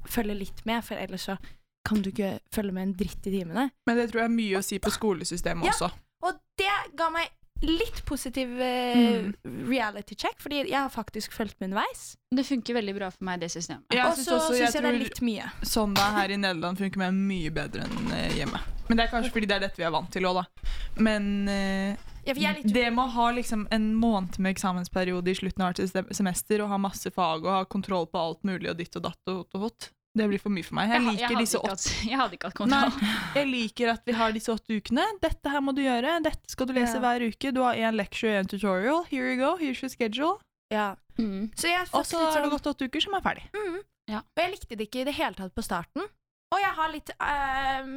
følge 0.08 0.36
litt 0.38 0.66
med, 0.66 0.84
for 0.84 0.96
ellers 0.96 1.26
så 1.26 1.38
kan 1.86 2.02
du 2.02 2.12
ikke 2.12 2.40
følge 2.52 2.72
med 2.74 2.82
en 2.84 2.94
dritt 2.94 3.26
i 3.28 3.32
timene. 3.32 3.72
Men 3.88 3.96
det 3.98 4.10
tror 4.12 4.22
jeg 4.22 4.30
er 4.30 4.36
mye 4.36 4.58
å 4.60 4.64
si 4.64 4.78
på 4.80 4.92
skolesystemet 4.92 5.66
Ja. 5.66 5.72
også. 5.72 5.92
Og 6.24 6.34
det 6.58 6.96
ga 6.96 7.10
meg 7.10 7.30
litt 7.62 8.02
positiv 8.06 8.60
eh, 8.62 8.96
Mm. 8.96 9.36
reality 9.70 10.16
check, 10.16 10.36
fordi 10.40 10.64
jeg 10.70 10.76
har 10.80 10.90
faktisk 10.90 11.32
fulgt 11.34 11.60
med 11.60 11.70
underveis. 11.72 12.18
Det 12.36 12.44
funker 12.46 12.74
veldig 12.76 12.96
bra 12.98 13.10
for 13.12 13.24
meg, 13.26 13.40
det 13.40 13.50
systemet. 13.52 13.86
Ja, 13.94 14.10
Og 14.10 14.18
så 14.18 14.40
syns 14.40 14.60
jeg 14.60 14.74
jeg, 14.74 14.82
det 14.84 14.90
er 14.92 15.00
litt 15.00 15.22
mye. 15.22 15.52
Søndag 15.64 16.12
her 16.18 16.30
i 16.36 16.38
Nederland 16.38 16.78
funker 16.78 16.98
meg 16.98 17.14
mye 17.14 17.52
bedre 17.56 17.86
enn 17.88 18.12
eh, 18.12 18.34
hjemme. 18.42 18.60
Men 18.90 18.98
det 19.00 19.06
er 19.08 19.14
kanskje 19.14 19.32
fordi 19.34 19.48
det 19.50 19.56
er 19.56 19.64
dette 19.68 19.78
vi 19.82 19.86
er 19.88 19.94
vant 19.96 20.12
til 20.14 20.28
òg, 20.30 20.42
da. 20.44 20.46
Men 21.02 21.48
eh, 21.50 21.96
Ja, 22.26 22.34
for 22.34 22.42
jeg 22.42 22.50
er 22.52 22.60
litt 22.64 22.74
det 22.74 22.88
med 22.94 23.04
å 23.06 23.12
ha 23.16 23.32
liksom 23.32 23.68
en 23.72 23.88
måned 23.96 24.38
med 24.40 24.56
eksamensperiode 24.56 25.32
i 25.32 25.36
slutten 25.38 25.62
av 25.66 25.74
hvert 25.74 26.14
semester 26.16 26.62
og 26.66 26.70
ha 26.70 26.78
masse 26.82 27.10
fag 27.14 27.46
og 27.46 27.52
ha 27.54 27.64
kontroll 27.66 28.06
på 28.10 28.18
alt 28.20 28.44
mulig 28.44 28.70
og 28.70 28.78
ditt 28.78 28.96
og 28.98 29.04
datt 29.08 29.22
og 29.32 29.44
hot 29.44 29.56
og 29.60 29.62
hot, 29.70 29.90
det 30.16 30.26
blir 30.32 30.40
for 30.40 30.54
mye 30.56 30.64
for 30.64 30.78
meg. 30.80 30.90
Jeg 30.94 31.04
liker 31.06 31.28
hadde 31.28 31.42
disse 31.44 31.60
åtte 31.60 31.72
hatt, 31.76 31.88
jeg 32.12 32.20
hadde 32.22 32.38
ikke 32.38 32.52
hatt 32.52 32.70
Nei, 32.72 33.12
jeg 33.40 33.48
liker 33.52 33.92
at 33.96 34.06
vi 34.08 34.16
har 34.16 34.36
disse 34.36 34.54
åtte 34.54 34.78
ukene. 34.80 35.06
Dette 35.24 35.52
her 35.52 35.64
må 35.66 35.74
du 35.76 35.82
gjøre. 35.84 36.18
Dette 36.26 36.52
skal 36.52 36.70
du 36.70 36.74
lese 36.78 36.96
Ja. 36.98 37.02
hver 37.04 37.26
uke. 37.28 37.52
Du 37.56 37.62
har 37.66 37.76
én 37.76 37.98
lecture 38.00 38.32
og 38.32 38.44
én 38.44 38.50
tutorial. 38.56 39.04
Here 39.12 39.34
you 39.34 39.38
go. 39.42 39.56
Here's 39.60 39.82
your 39.84 39.92
schedule. 39.92 40.38
Ja. 40.74 40.96
Mm. 41.20 41.52
Så 41.56 41.68
jeg 41.70 41.78
har 41.84 41.92
Og 41.94 42.06
så 42.08 42.20
er 42.20 42.26
det 42.32 42.38
sånn 42.42 42.50
gått 42.56 42.68
åtte 42.74 42.88
uker, 42.90 43.04
som 43.04 43.14
er 43.20 43.22
ferdig. 43.26 43.46
mm. 43.56 43.82
Ja. 44.08 44.20
Og 44.22 44.38
jeg 44.44 44.52
likte 44.52 44.76
det 44.78 44.86
ikke 44.88 45.02
i 45.02 45.06
det 45.08 45.16
hele 45.18 45.34
tatt 45.34 45.56
på 45.58 45.64
starten. 45.66 46.04
Og 46.54 46.60
jeg 46.62 46.74
har 46.78 46.92
litt 46.94 47.10
um, 47.20 47.94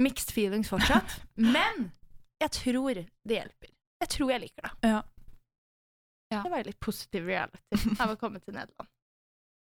mixed 0.00 0.30
feelings 0.32 0.68
fortsatt. 0.70 1.16
Men 1.34 1.90
jeg 2.40 2.50
tror 2.54 2.94
det 3.00 3.34
hjelper. 3.36 3.72
Jeg 4.00 4.12
tror 4.14 4.30
jeg 4.30 4.40
liker 4.46 4.68
det. 4.68 4.70
Ja. 4.92 5.00
Ja. 6.30 6.44
Det 6.44 6.52
var 6.52 6.62
litt 6.64 6.78
positiv 6.78 7.26
reality 7.26 7.80
av 7.98 8.12
å 8.12 8.16
komme 8.20 8.38
til 8.38 8.54
Nederland. 8.54 8.86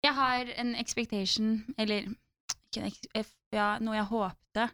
Jeg 0.03 0.15
har 0.15 0.49
en 0.59 0.75
expectation, 0.75 1.63
eller 1.79 2.09
ja, 2.75 3.67
noe 3.79 3.97
jeg 3.97 4.09
håpte. 4.11 4.69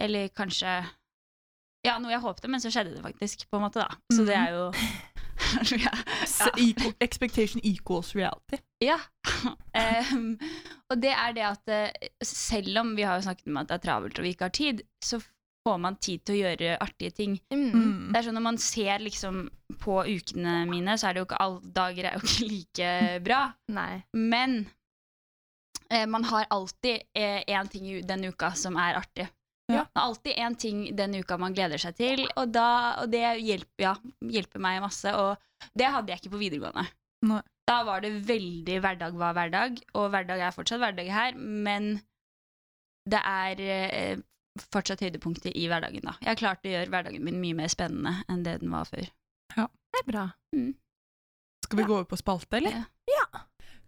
Eller 0.00 0.32
kanskje 0.32 0.80
Ja, 1.84 1.94
noe 1.96 2.12
jeg 2.12 2.20
håpte, 2.20 2.48
men 2.52 2.60
så 2.60 2.68
skjedde 2.72 2.92
det 2.92 3.02
faktisk, 3.02 3.46
på 3.48 3.56
en 3.56 3.64
måte, 3.64 3.80
da. 3.80 3.96
Så 4.12 4.26
det 4.28 4.36
er 4.36 4.50
jo 4.52 4.66
ja. 5.80 5.92
Equal, 6.60 6.92
expectation 7.00 7.62
equals 7.64 8.14
reality. 8.16 8.60
Ja. 8.84 9.00
Um, 9.70 10.34
og 10.90 10.98
det 10.98 11.12
er 11.14 11.32
det 11.32 11.44
at 11.46 11.70
eh, 11.70 12.08
selv 12.26 12.80
om 12.80 12.88
vi 12.98 13.04
har 13.06 13.16
jo 13.16 13.22
snakket 13.28 13.46
om 13.46 13.60
at 13.60 13.68
det 13.70 13.76
er 13.76 13.82
travelt 13.84 14.18
og 14.18 14.24
vi 14.26 14.32
ikke 14.34 14.48
har 14.48 14.54
tid, 14.56 14.80
så 15.04 15.20
får 15.66 15.80
man 15.82 15.96
tid 16.00 16.22
til 16.24 16.36
å 16.36 16.40
gjøre 16.40 16.76
artige 16.80 17.14
ting. 17.16 17.38
Mm. 17.52 17.66
Mm. 17.70 18.04
Det 18.10 18.20
er 18.20 18.26
sånn 18.26 18.38
Når 18.38 18.46
man 18.46 18.60
ser 18.62 19.02
liksom 19.04 19.40
på 19.80 19.96
ukene 20.08 20.64
mine, 20.70 20.96
så 20.98 21.08
er 21.08 21.16
det 21.16 21.22
jo 21.22 21.28
ikke 21.28 21.42
alle 21.44 21.72
dager 21.80 22.08
er 22.08 22.16
jo 22.16 22.24
ikke 22.26 22.48
like 22.48 22.92
bra. 23.26 23.42
Nei. 23.78 24.02
Men 24.16 24.62
eh, 25.90 26.06
man 26.10 26.24
har 26.30 26.48
alltid 26.50 27.04
én 27.14 27.70
ting 27.72 27.90
i 27.92 28.00
den 28.06 28.26
uka 28.30 28.54
som 28.58 28.78
er 28.80 28.98
artig. 29.00 29.28
Ja. 29.70 29.84
Det 29.84 30.00
er 30.00 30.02
alltid 30.02 30.40
én 30.42 30.56
ting 30.58 30.82
den 30.98 31.14
uka 31.20 31.38
man 31.38 31.54
gleder 31.54 31.78
seg 31.78 31.94
til, 31.98 32.24
og, 32.34 32.50
da, 32.50 32.70
og 33.02 33.12
det 33.12 33.22
hjelper, 33.38 33.84
ja, 33.84 33.94
hjelper 34.18 34.62
meg 34.62 34.80
masse. 34.82 35.12
Og 35.14 35.70
det 35.78 35.90
hadde 35.92 36.10
jeg 36.10 36.24
ikke 36.24 36.34
på 36.34 36.42
videregående. 36.42 36.88
Nei. 37.30 37.42
Da 37.70 37.84
var 37.86 38.02
det 38.02 38.24
veldig 38.26 38.80
hverdag 38.82 39.18
var 39.20 39.36
hverdag, 39.36 39.76
og 39.94 40.08
hverdag 40.10 40.40
er 40.42 40.54
fortsatt 40.56 40.80
hverdag 40.82 41.10
her, 41.14 41.36
men 41.38 42.00
det 43.10 43.20
er 43.22 43.62
eh, 43.62 44.22
fortsatt 44.58 45.00
høydepunktet 45.04 45.54
i 45.56 45.66
hverdagen. 45.70 46.02
da. 46.04 46.16
Jeg 46.20 46.32
har 46.32 46.38
klart 46.40 46.66
å 46.66 46.72
gjøre 46.72 46.90
hverdagen 46.90 47.22
min 47.24 47.40
mye 47.40 47.54
mer 47.62 47.68
spennende 47.72 48.24
enn 48.28 48.42
det 48.46 48.58
den 48.62 48.72
var 48.74 48.88
før. 48.90 49.06
Ja. 49.56 49.68
Det 49.90 50.02
er 50.02 50.08
bra. 50.10 50.24
Skal 51.64 51.78
vi 51.78 51.86
gå 51.86 51.94
over 51.94 52.08
på 52.10 52.18
spalte, 52.18 52.58
eller? 52.58 52.82
Ja. 53.10 53.44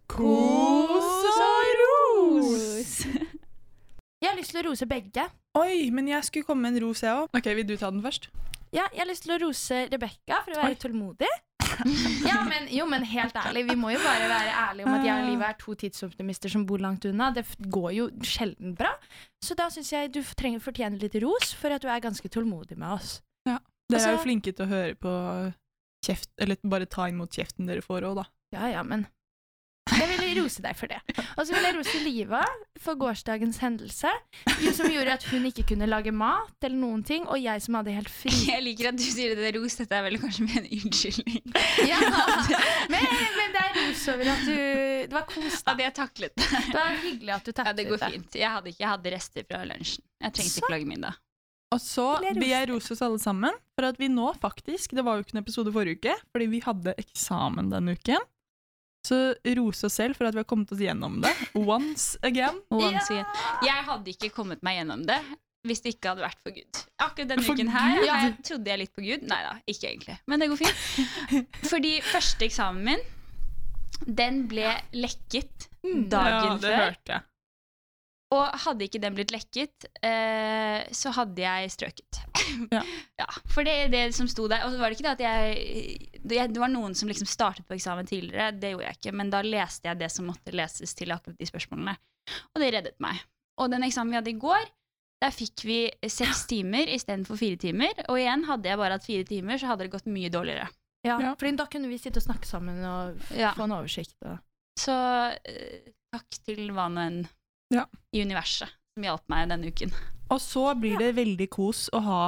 Kos 0.07 1.27
og 1.33 1.73
ros! 1.81 2.97
Jeg 4.23 4.29
har 4.31 4.37
lyst 4.39 4.53
til 4.55 4.61
å 4.61 4.69
rose 4.69 4.85
begge. 4.87 5.25
Oi, 5.59 5.89
men 5.91 6.07
jeg 6.07 6.23
skulle 6.23 6.47
komme 6.47 6.63
med 6.63 6.77
en 6.77 6.85
ros, 6.85 7.01
jeg 7.03 7.11
òg. 7.11 7.25
Ok, 7.35 7.49
vil 7.57 7.65
du 7.67 7.73
ta 7.75 7.89
den 7.91 7.99
først? 8.05 8.29
Ja, 8.71 8.85
jeg 8.93 9.01
har 9.01 9.09
lyst 9.09 9.25
til 9.25 9.33
å 9.35 9.39
rose 9.41 9.81
Rebekka 9.91 10.37
for 10.45 10.55
å 10.55 10.61
være 10.61 10.77
Oi. 10.77 10.77
tålmodig. 10.79 11.27
ja, 12.29 12.39
men, 12.47 12.69
jo, 12.71 12.85
men 12.89 13.03
helt 13.09 13.35
ærlig, 13.35 13.65
vi 13.69 13.75
må 13.79 13.91
jo 13.91 13.99
bare 14.03 14.29
være 14.31 14.55
ærlige 14.69 14.87
om 14.87 14.93
at 14.95 15.05
jeg 15.07 15.23
og 15.23 15.29
Livet 15.31 15.47
er 15.49 15.59
to 15.59 15.75
tidsoptimister 15.83 16.49
som 16.53 16.65
bor 16.69 16.81
langt 16.83 17.05
unna. 17.09 17.31
Det 17.35 17.43
går 17.73 17.89
jo 17.97 18.07
sjelden 18.23 18.75
bra. 18.79 18.93
Så 19.43 19.57
da 19.59 19.67
syns 19.73 19.91
jeg 19.91 20.13
du 20.13 20.21
trenger 20.21 20.53
trenger 20.53 20.63
fortjene 20.63 20.99
litt 21.01 21.15
ros 21.23 21.53
for 21.57 21.73
at 21.73 21.81
du 21.81 21.89
er 21.89 22.03
ganske 22.03 22.29
tålmodig 22.29 22.77
med 22.77 22.97
oss. 22.97 23.21
Ja. 23.47 23.57
Dere 23.89 23.99
er 23.99 24.11
jo 24.13 24.17
Altså- 24.17 24.23
flinke 24.27 24.53
til 24.53 24.65
å 24.65 24.69
høre 24.69 24.95
på 24.95 25.11
kjeft, 26.05 26.29
eller 26.37 26.57
bare 26.63 26.85
ta 26.85 27.07
imot 27.07 27.31
kjeften 27.31 27.67
dere 27.67 27.81
får 27.81 28.03
òg, 28.03 28.15
da. 28.21 28.25
Ja, 28.53 28.67
ja, 28.67 28.83
men 28.83 29.07
jeg 29.91 30.07
vil 30.19 30.37
rose 30.41 30.61
deg 30.63 30.75
for 30.79 30.87
det. 30.91 30.99
Og 31.35 31.45
så 31.45 31.53
vil 31.55 31.65
jeg 31.67 31.75
rose 31.75 31.99
Liva 32.05 32.41
for 32.83 32.95
gårsdagens 32.99 33.57
hendelse, 33.63 34.09
som 34.75 34.87
gjorde 34.91 35.15
at 35.17 35.25
hun 35.31 35.45
ikke 35.49 35.65
kunne 35.73 35.87
lage 35.89 36.11
mat 36.15 36.65
eller 36.65 36.79
noen 36.79 37.03
ting, 37.07 37.25
og 37.27 37.39
jeg 37.41 37.61
som 37.65 37.75
hadde 37.79 37.95
helt 37.95 38.11
fri. 38.11 38.31
Jeg 38.47 38.63
liker 38.63 38.89
at 38.93 38.97
du 38.99 39.03
sier 39.03 39.35
det 39.37 39.49
er 39.51 39.57
ros. 39.59 39.75
Dette 39.79 39.97
er 39.99 40.05
vel 40.07 40.17
kanskje 40.21 40.45
med 40.47 40.55
en 40.61 40.69
unnskyldning. 40.79 41.41
Ja, 41.89 41.99
men, 42.93 43.05
men 43.37 43.53
det 43.55 43.63
er 43.63 43.77
ros 43.81 44.05
over 44.13 44.31
at 44.33 44.45
du 44.47 44.55
Det 44.55 45.13
var 45.17 45.27
kos, 45.29 45.59
da. 45.63 45.73
Hadde 45.73 45.85
jeg 45.87 45.95
taklet 45.99 46.35
det? 46.39 46.47
Det 46.53 46.77
var 46.79 46.97
hyggelig 47.03 47.35
at 47.35 47.45
du 47.47 47.51
taklet 47.51 47.79
det 47.81 47.87
går 47.91 48.03
fint. 48.07 48.39
Jeg 48.39 48.49
hadde, 48.55 48.71
ikke, 48.73 48.83
jeg 48.85 48.91
hadde 48.95 49.13
rester 49.17 49.47
fra 49.51 49.63
lunsjen. 49.67 50.03
Jeg 50.23 50.35
trengte 50.39 50.53
Så- 50.55 50.63
ikke 50.63 50.75
lage 50.77 50.89
middag. 50.89 51.19
Og 51.73 51.79
så 51.81 52.07
Vil 52.21 52.43
jeg 52.51 52.67
rose 52.69 52.93
oss 52.93 53.01
alle 53.01 53.17
sammen 53.19 53.55
for 53.73 53.87
at 53.87 53.97
vi 53.97 54.05
nå 54.13 54.27
faktisk 54.37 54.91
Det 54.93 55.01
var 55.01 55.17
jo 55.17 55.23
ikke 55.25 55.33
en 55.33 55.41
episode 55.41 55.71
forrige 55.73 55.97
uke, 56.03 56.13
fordi 56.31 56.45
vi 56.51 56.59
hadde 56.61 56.93
eksamen 57.01 57.71
denne 57.73 57.95
uken. 57.97 58.21
Så 59.03 59.17
rose 59.59 59.87
oss 59.89 59.97
selv 59.99 60.15
for 60.15 60.29
at 60.29 60.35
vi 60.35 60.39
har 60.39 60.47
kommet 60.47 60.71
oss 60.71 60.79
gjennom 60.79 61.17
det. 61.23 61.31
Once 61.59 62.17
again. 62.23 62.61
Once 62.71 63.09
again. 63.11 63.25
Jeg 63.67 63.83
hadde 63.89 64.13
ikke 64.13 64.29
kommet 64.35 64.63
meg 64.63 64.79
gjennom 64.79 65.03
det 65.09 65.19
hvis 65.63 65.79
det 65.79 65.93
ikke 65.95 66.11
hadde 66.11 66.23
vært 66.25 66.39
for 66.43 66.51
Gud. 66.51 66.79
Akkurat 66.99 67.29
denne 67.29 67.43
For 67.45 67.55
uken 67.55 67.69
her 67.71 68.01
ja, 68.03 68.15
jeg 68.25 68.33
trodde 68.43 68.67
jeg 68.73 68.79
litt 68.81 68.91
på 68.95 69.03
Gud. 69.05 69.21
Nei 69.31 69.37
da, 69.45 69.53
ikke 69.71 69.87
egentlig. 69.93 70.17
Men 70.27 70.41
det 70.43 70.49
går 70.51 70.59
fint. 70.59 70.81
Fordi 71.71 71.91
første 72.03 72.43
eksamen 72.49 72.83
min, 72.89 73.05
den 74.07 74.41
ble 74.51 74.73
lekket 74.97 75.69
Mm. 75.83 76.05
dagen 76.07 76.45
ja, 76.47 76.51
det 76.63 76.69
før. 76.69 76.77
hørte 76.79 77.11
jeg. 77.11 77.23
Og 78.31 78.53
hadde 78.63 78.85
ikke 78.87 79.01
den 79.03 79.15
blitt 79.17 79.33
lekket, 79.35 79.87
eh, 79.99 80.77
så 80.95 81.11
hadde 81.11 81.43
jeg 81.43 81.73
strøket. 81.73 82.21
Ja. 82.71 82.81
Ja, 83.19 83.27
for 83.53 83.63
det 83.67 83.73
er 83.85 83.89
det 83.93 84.03
som 84.17 84.27
sto 84.31 84.47
der. 84.51 84.63
Og 84.65 84.73
så 84.73 84.79
var 84.81 84.89
det 84.91 84.97
ikke 84.99 85.09
det 85.09 85.15
at 85.17 85.23
jeg 85.25 86.09
Det 86.23 86.45
det 86.53 86.61
var 86.61 86.71
noen 86.71 86.95
som 86.95 87.09
liksom 87.11 87.27
startet 87.29 87.65
på 87.67 87.75
eksamen 87.75 88.07
tidligere, 88.09 88.51
det 88.55 88.71
gjorde 88.73 88.87
jeg 88.87 88.97
ikke, 88.99 89.13
men 89.19 89.29
da 89.33 89.41
leste 89.45 89.89
jeg 89.89 89.99
det 89.99 90.09
som 90.13 90.27
måtte 90.29 90.53
leses 90.55 90.93
til 90.95 91.11
akkurat 91.11 91.37
de 91.39 91.47
spørsmålene. 91.49 91.95
Og 92.55 92.61
det 92.63 92.71
reddet 92.73 92.99
meg. 93.03 93.19
Og 93.59 93.69
den 93.73 93.83
eksamen 93.83 94.13
vi 94.13 94.19
hadde 94.21 94.31
i 94.33 94.39
går, 94.39 94.63
der 95.23 95.31
fikk 95.35 95.63
vi 95.67 95.77
seks 96.11 96.45
timer 96.49 96.89
istedenfor 96.91 97.37
fire 97.39 97.59
timer. 97.59 97.91
Og 98.09 98.17
igjen, 98.19 98.43
hadde 98.47 98.67
jeg 98.71 98.79
bare 98.79 98.97
hatt 98.97 99.05
fire 99.07 99.27
timer, 99.27 99.59
så 99.59 99.69
hadde 99.71 99.85
det 99.87 99.93
gått 99.93 100.09
mye 100.11 100.31
dårligere. 100.33 100.69
Ja, 101.03 101.17
Ja. 101.19 101.33
for 101.35 101.51
da 101.51 101.65
kunne 101.67 101.89
vi 101.91 101.97
sitte 101.99 102.19
og 102.21 102.23
snakke 102.27 102.47
sammen 102.47 102.79
og 102.87 103.19
Ja. 103.35 103.53
få 103.53 103.63
en 103.67 103.75
oversikt. 103.75 104.15
Og... 104.25 104.37
Så 104.79 104.93
eh, 105.45 105.91
takk 106.15 106.39
til 106.45 106.71
hva 106.71 106.87
nå 106.91 107.01
enn 107.07 107.27
Ja. 107.73 107.85
i 108.13 108.21
universet 108.23 108.69
som 108.95 109.03
hjalp 109.03 109.27
meg 109.29 109.49
denne 109.49 109.67
uken. 109.71 109.91
Og 110.33 110.41
så 110.41 110.63
blir 110.79 110.97
det 111.01 111.11
veldig 111.17 111.47
kos 111.53 111.85
å 111.93 112.01
ha 112.07 112.23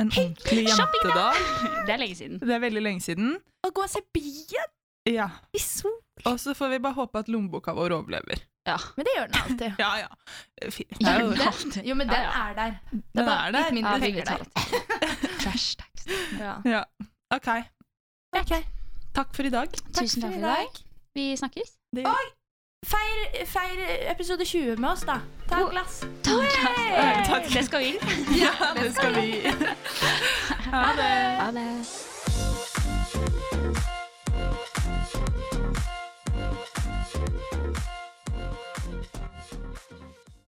en 0.00 0.10
ordentlig 0.12 0.66
jentedag. 0.68 1.40
Det 1.86 1.94
er 1.94 2.00
lenge 2.02 2.18
siden. 2.18 2.38
Det 2.42 2.54
er 2.56 2.62
veldig 2.62 2.82
lenge 2.84 3.04
siden. 3.04 3.34
Å 3.66 3.70
gå 3.76 3.82
og 3.84 3.90
se 3.92 4.00
byen 4.16 4.70
Ja. 5.08 5.26
i 5.56 5.60
sol. 5.64 5.96
Og 6.28 6.36
så 6.40 6.52
får 6.56 6.74
vi 6.74 6.78
bare 6.84 6.96
håpe 6.98 7.22
at 7.22 7.28
lommeboka 7.32 7.72
vår 7.76 7.94
overlever. 7.96 8.42
Ja. 8.68 8.76
Men 8.96 9.06
det 9.08 9.14
gjør 9.16 9.30
den 9.32 9.40
alltid. 9.40 9.78
Ja, 9.80 9.90
ja. 10.02 10.08
Det 10.60 11.06
er 11.08 11.22
jo, 11.24 11.30
Den, 11.32 11.46
alltid. 11.48 11.78
jo, 11.88 11.94
men 11.96 12.10
den 12.12 12.26
ja. 12.26 12.32
er 12.50 12.58
der. 12.58 12.74
Det 12.92 13.00
Den 13.16 13.22
er 13.22 13.30
bare 13.30 13.46
er 13.48 13.52
der. 13.52 13.64
litt 13.64 13.76
mindre 13.78 13.92
Ja, 13.92 13.98
penger 14.04 14.24
der. 14.28 14.40
tax. 15.44 15.70
Ja. 16.38 16.54
ja. 16.68 16.82
OK. 17.36 17.48
Ok. 18.40 18.52
Takk 19.16 19.32
for 19.36 19.48
i 19.48 19.52
dag. 19.56 19.72
Tusen 19.96 20.22
takk 20.22 20.32
for 20.32 20.38
i 20.38 20.44
dag. 20.44 20.80
Vi 21.16 21.24
snakkes. 21.40 21.72
Det, 21.96 22.04
Feir, 22.86 23.46
feir 23.46 24.10
episode 24.10 24.44
20 24.44 24.76
med 24.80 24.88
oss, 24.88 25.00
da. 25.00 25.18
Ta 25.48 25.58
et 25.60 25.70
glass. 25.70 26.00
Takk. 27.26 27.52
Det 27.52 27.64
skal 27.64 27.80
vi. 27.80 27.98
ja, 28.40 28.52
det 28.82 28.94
skal 28.94 29.14
vi. 29.14 29.40
Ha 30.72 30.86
det. 30.96 31.40
Ha 31.40 31.50
det. 31.50 32.09